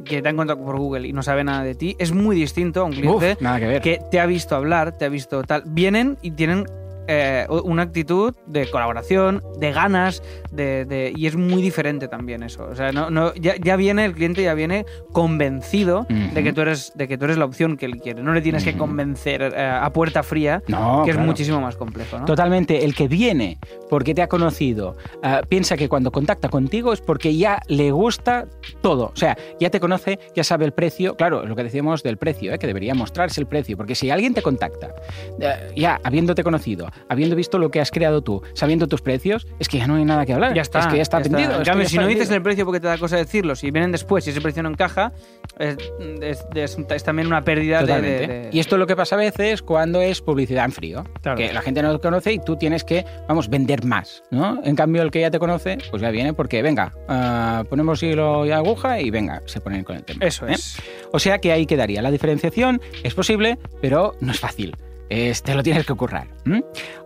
que 0.05 0.23
te 0.23 0.29
ha 0.29 0.31
encontrado 0.31 0.65
por 0.65 0.79
Google 0.79 1.07
y 1.07 1.13
no 1.13 1.23
sabe 1.23 1.45
nada 1.45 1.63
de 1.63 1.75
ti, 1.75 1.97
es 1.99 2.13
muy 2.13 2.37
distinto 2.37 2.81
a 2.81 2.85
un 2.85 2.93
cliente 2.93 3.37
Uf, 3.41 3.59
que 3.59 3.81
que 3.83 3.99
te 4.11 4.21
ha 4.21 4.27
visto 4.27 4.55
hablar, 4.57 4.97
te 4.97 5.05
ha 5.05 5.09
visto 5.09 5.43
tal. 5.43 5.63
Vienen 5.67 6.19
y 6.23 6.31
tienen 6.31 6.65
eh, 7.13 7.47
una 7.65 7.83
actitud 7.83 8.35
de 8.47 8.71
colaboración, 8.71 9.43
de 9.59 9.73
ganas, 9.73 10.23
de, 10.51 10.85
de- 10.85 11.13
y 11.17 11.27
es 11.27 11.37
muy 11.37 11.63
diferente 11.63 12.09
también 12.09 12.43
eso. 12.43 12.65
O 12.71 12.75
sea, 12.75 12.93
no, 12.93 13.11
no, 13.11 13.35
ya, 13.35 13.55
ya 13.57 13.77
viene, 13.77 14.05
el 14.05 14.15
cliente 14.15 14.43
ya 14.43 14.55
viene 14.55 14.85
convencido 15.13 16.07
de, 16.09 16.43
que 16.43 16.53
tú 16.53 16.63
eres, 16.63 16.93
de 16.95 17.07
que 17.07 17.17
tú 17.19 17.27
eres 17.27 17.37
la 17.39 17.45
opción 17.45 17.77
que 17.77 17.87
él 17.87 17.97
quiere. 17.99 18.23
No 18.23 18.33
le 18.33 18.41
tienes 18.41 18.65
que 18.65 18.77
convencer 18.77 19.43
eh, 19.43 19.61
a 19.65 19.93
puerta 19.93 20.23
fría, 20.23 20.63
No, 20.67 21.03
que 21.05 21.11
es 21.13 21.19
muchísimo 21.19 21.61
más 21.61 21.77
complejo. 21.77 22.19
¿no? 22.19 22.25
Totalmente, 22.25 22.85
el 22.85 22.95
que 22.95 23.07
viene 23.09 23.59
porque 23.89 24.15
te 24.15 24.23
ha 24.23 24.29
conocido, 24.29 24.97
ah, 25.23 25.43
piensa 25.49 25.77
que 25.77 25.89
cuando 25.89 26.11
contacta 26.11 26.49
contigo 26.49 26.93
es 26.93 27.01
porque 27.01 27.37
ya 27.37 27.61
le 27.69 27.91
gusta 27.91 28.47
todo. 28.81 29.07
O 29.15 29.17
sea, 29.17 29.37
ya 29.61 29.71
te 29.71 29.79
conoce, 29.81 30.19
ya 30.35 30.43
sabe 30.45 30.65
el 30.65 30.73
precio. 30.73 31.17
Claro, 31.17 31.45
lo 31.45 31.55
que 31.55 31.63
decíamos 31.65 32.03
del 32.03 32.17
precio, 32.17 32.53
¿eh? 32.55 32.59
que 32.59 32.67
debería 32.67 32.95
mostrarse 32.95 33.41
el 33.41 33.47
precio. 33.47 33.77
Porque 33.77 33.95
si 33.95 34.11
alguien 34.11 34.35
te 34.35 34.43
contacta, 34.43 34.95
eh, 35.41 35.73
ya 35.77 36.01
habiéndote 36.05 36.43
conocido, 36.43 36.89
habiendo 37.09 37.37
visto 37.37 37.59
lo 37.59 37.71
que 37.71 37.81
has 37.81 37.91
creado 37.91 38.23
tú, 38.23 38.43
sabiendo 38.55 38.87
tus 38.89 39.01
precios, 39.03 39.47
es 39.59 39.69
que 39.69 39.79
ya 39.79 39.87
no 39.87 39.97
hay 39.97 40.05
nada 40.05 40.25
que 40.27 40.33
hablar. 40.33 40.40
Ya 40.55 40.63
está. 40.63 40.81
Es 40.81 40.87
que 40.89 40.97
ya 40.97 41.03
está 41.03 41.19
vendido. 41.19 41.59
En 41.59 41.65
cambio, 41.65 41.89
si 41.89 41.97
no 41.99 42.07
dices 42.07 42.31
el 42.31 42.43
precio 42.43 42.65
porque 42.65 42.81
te 42.81 42.87
da 42.87 42.99
cosa 42.99 43.17
decirlo, 43.17 43.55
si 43.55 43.71
vienen 43.71 43.93
después 43.93 44.27
y 44.27 44.31
ese 44.31 44.41
precio 44.41 44.63
no 44.63 44.69
encaja, 44.71 45.13
es, 45.59 45.77
es- 46.23 46.45
es- 46.55 46.79
es 46.89 47.05
también 47.05 47.27
una 47.27 47.43
pérdida 47.43 47.81
de- 47.83 47.87
de, 47.87 47.93
Totalmente. 47.93 48.27
de- 48.29 48.49
Y 48.53 48.61
esto 48.61 48.77
es 48.77 48.79
lo 48.81 48.87
que 48.87 48.97
pasa 48.97 49.17
a 49.17 49.19
veces 49.19 49.63
cuando 49.63 50.01
es 50.01 50.21
publicidad 50.21 50.65
en 50.65 50.73
frío. 50.73 51.05
Claro. 51.23 51.37
Que 51.39 51.53
la 51.53 51.63
gente 51.63 51.83
no 51.83 51.93
lo 51.93 52.01
conoce 52.01 52.33
y 52.33 52.39
tú 52.39 52.57
tienes 52.57 52.85
que, 52.85 53.05
vamos, 53.29 53.49
vender 53.49 53.85
más, 53.85 54.23
¿no? 54.31 54.61
En 54.65 54.75
cambio, 54.77 55.03
el 55.03 55.11
que 55.11 55.21
ya 55.21 55.31
te 55.31 55.39
conoce, 55.39 55.79
pues 55.91 56.03
ya 56.03 56.11
viene 56.11 56.33
porque, 56.35 56.63
venga, 56.63 56.93
ah, 57.09 57.65
ponemos 57.69 58.03
hilo 58.03 58.47
y 58.47 58.51
aguja 58.53 59.01
y 59.01 59.11
venga, 59.11 59.43
se 59.47 59.61
ponen 59.61 59.85
con 59.85 59.97
el 59.97 60.05
tema. 60.05 60.25
Eso 60.25 60.47
¿eh? 60.49 60.53
es. 60.53 60.77
O 61.13 61.19
sea 61.19 61.39
que 61.39 61.53
ahí 61.53 61.67
quedaría. 61.67 62.03
La 62.03 62.11
diferenciación 62.11 62.81
es 63.03 63.15
posible, 63.15 63.59
pero 63.81 64.15
no 64.21 64.33
es 64.33 64.41
fácil. 64.41 64.77
Es- 65.09 65.43
te 65.43 65.55
lo 65.55 65.63
tienes 65.63 65.85
que 65.87 65.95
currar. 65.95 66.29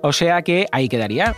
O 0.03 0.13
sea 0.13 0.43
que 0.43 0.67
ahí 0.73 0.89
quedaría. 0.89 1.35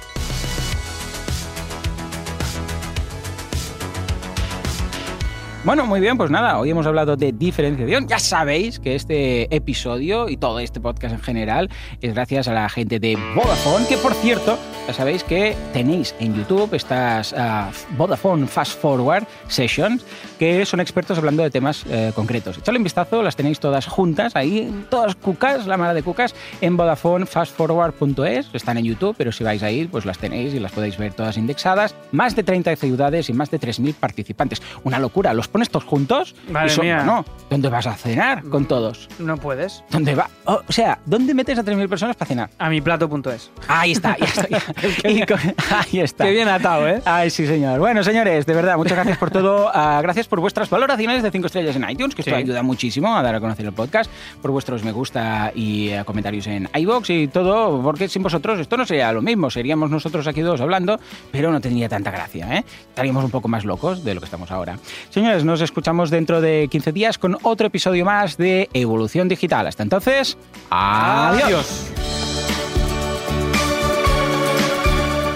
Bueno, 5.67 5.85
muy 5.85 5.99
bien, 5.99 6.17
pues 6.17 6.31
nada, 6.31 6.61
hoy 6.61 6.71
hemos 6.71 6.87
hablado 6.87 7.17
de 7.17 7.33
diferenciación. 7.33 8.07
Ya 8.07 8.21
sabéis 8.21 8.79
que 8.79 8.95
este 8.95 9.53
episodio 9.53 10.29
y 10.29 10.37
todo 10.37 10.61
este 10.61 10.79
podcast 10.79 11.15
en 11.15 11.21
general 11.21 11.71
es 12.01 12.15
gracias 12.15 12.47
a 12.47 12.53
la 12.53 12.69
gente 12.69 13.01
de 13.01 13.19
Vodafone, 13.35 13.85
que 13.89 13.97
por 13.97 14.15
cierto, 14.15 14.57
ya 14.87 14.95
sabéis 14.95 15.25
que 15.25 15.57
tenéis 15.73 16.15
en 16.21 16.37
YouTube 16.37 16.73
estas 16.75 17.35
ah, 17.37 17.73
Vodafone 17.99 18.47
Fast 18.47 18.81
Forward 18.81 19.27
Sessions, 19.49 20.05
que 20.39 20.65
son 20.65 20.79
expertos 20.79 21.19
hablando 21.19 21.43
de 21.43 21.51
temas 21.51 21.85
eh, 21.91 22.13
concretos. 22.15 22.59
Echadle 22.59 22.79
un 22.79 22.85
vistazo, 22.85 23.21
las 23.25 23.35
tenéis 23.35 23.59
todas 23.59 23.89
juntas, 23.89 24.37
ahí, 24.37 24.73
todas 24.89 25.17
cucas, 25.17 25.67
la 25.67 25.77
mala 25.77 25.95
de 25.95 26.05
cucas, 26.05 26.37
en 26.61 26.77
VodafoneFastForward.es. 26.77 28.51
Están 28.53 28.79
en 28.79 28.85
YouTube, 28.85 29.17
pero 29.19 29.33
si 29.33 29.43
vais 29.43 29.65
ahí, 29.65 29.87
pues 29.87 30.05
las 30.05 30.19
tenéis 30.19 30.55
y 30.55 30.61
las 30.61 30.71
podéis 30.71 30.97
ver 30.97 31.13
todas 31.13 31.37
indexadas. 31.37 31.97
Más 32.13 32.37
de 32.37 32.45
30 32.45 32.77
ciudades 32.77 33.29
y 33.31 33.33
más 33.33 33.51
de 33.51 33.59
3.000 33.59 33.95
participantes. 33.95 34.63
Una 34.85 35.01
locura, 35.01 35.35
los 35.35 35.49
pones 35.57 35.71
todos 35.71 35.85
juntos 35.87 36.35
Madre 36.51 36.67
y 36.67 36.71
son, 36.71 36.85
mía. 36.85 36.97
bueno, 36.99 37.25
¿dónde 37.49 37.71
vas 37.71 37.87
a 37.87 37.95
cenar 37.95 38.45
con 38.45 38.67
todos? 38.67 39.09
No 39.19 39.39
puedes. 39.39 39.83
¿Dónde 39.89 40.15
va? 40.15 40.29
O 40.45 40.61
sea, 40.69 40.99
¿dónde 41.07 41.33
metes 41.33 41.59
a 41.59 41.65
3.000 41.65 41.89
personas 41.89 42.15
para 42.15 42.29
cenar? 42.29 42.51
A 42.59 42.69
mi 42.69 42.83
plato.es. 42.83 43.51
Ahí 43.67 43.93
está, 43.93 44.19
ya 44.19 44.27
está. 44.27 44.49
ya. 44.49 44.61
Y 45.11 45.25
con- 45.25 45.39
ahí 45.71 46.01
está. 46.01 46.25
Qué 46.25 46.33
bien 46.33 46.47
atado, 46.49 46.87
¿eh? 46.87 47.01
Ay, 47.07 47.31
sí, 47.31 47.47
señor. 47.47 47.79
Bueno, 47.79 48.05
señores, 48.05 48.45
de 48.45 48.53
verdad, 48.55 48.77
muchas 48.77 48.97
gracias 48.97 49.17
por 49.17 49.31
todo. 49.31 49.71
Ah, 49.73 49.99
gracias 50.03 50.29
por 50.29 50.41
vuestras 50.41 50.69
valoraciones 50.69 51.23
de 51.23 51.31
5 51.31 51.47
estrellas 51.47 51.75
en 51.77 51.89
iTunes, 51.89 52.15
que 52.15 52.21
esto 52.21 52.35
ayuda 52.37 52.63
muchísimo 52.63 53.17
a 53.17 53.23
dar 53.23 53.35
a 53.35 53.41
conocer 53.41 53.65
el 53.65 53.73
podcast, 53.73 54.11
por 54.43 54.51
vuestros 54.51 54.85
me 54.85 54.93
gusta 54.93 55.53
y 55.55 55.89
eh, 55.89 56.03
comentarios 56.05 56.47
en 56.49 56.69
iBox 56.75 57.09
y 57.09 57.29
todo, 57.29 57.81
porque 57.83 58.09
sin 58.09 58.23
vosotros 58.23 58.59
esto 58.61 58.77
no 58.77 58.85
sería 58.85 59.11
lo 59.13 59.23
mismo. 59.23 59.49
Seríamos 59.49 59.91
nosotros 59.91 60.27
aquí 60.27 60.43
dos 60.43 60.61
hablando, 60.61 61.01
pero 61.33 61.51
no 61.51 61.61
tendría 61.63 61.89
tanta 61.89 62.11
gracia, 62.11 62.57
¿eh? 62.59 62.65
Estaríamos 62.91 63.25
un 63.25 63.31
poco 63.31 63.49
más 63.49 63.65
locos 63.65 64.05
de 64.05 64.15
lo 64.15 64.21
que 64.21 64.27
estamos 64.27 64.51
ahora. 64.51 64.79
Señores, 65.09 65.45
nos 65.47 65.61
escuchamos 65.61 66.11
dentro 66.11 66.41
de 66.41 66.69
15 66.71 66.93
días 66.93 67.19
con 67.19 67.39
otro 67.43 67.69
episodio 67.69 68.05
más 68.05 68.37
de 68.37 68.69
Evolución 68.75 69.29
Digital. 69.29 69.67
Hasta 69.67 69.83
entonces, 69.83 70.37
adiós. 70.71 71.93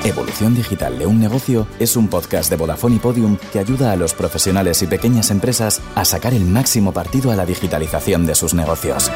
Evolución 0.04 0.54
Digital 0.54 0.98
de 0.98 1.06
un 1.06 1.20
Negocio 1.20 1.66
es 1.78 1.96
un 1.96 2.08
podcast 2.08 2.50
de 2.50 2.56
Vodafone 2.56 2.96
y 2.96 2.98
Podium 2.98 3.36
que 3.52 3.58
ayuda 3.58 3.92
a 3.92 3.96
los 3.96 4.14
profesionales 4.14 4.82
y 4.82 4.86
pequeñas 4.86 5.30
empresas 5.30 5.80
a 5.94 6.04
sacar 6.04 6.34
el 6.34 6.44
máximo 6.44 6.92
partido 6.92 7.30
a 7.30 7.36
la 7.36 7.46
digitalización 7.46 8.26
de 8.26 8.34
sus 8.34 8.54
negocios. 8.54 9.10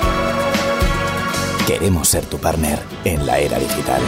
Queremos 1.66 2.08
ser 2.08 2.26
tu 2.26 2.38
partner 2.38 2.78
en 3.04 3.26
la 3.26 3.38
era 3.38 3.58
digital. 3.58 4.02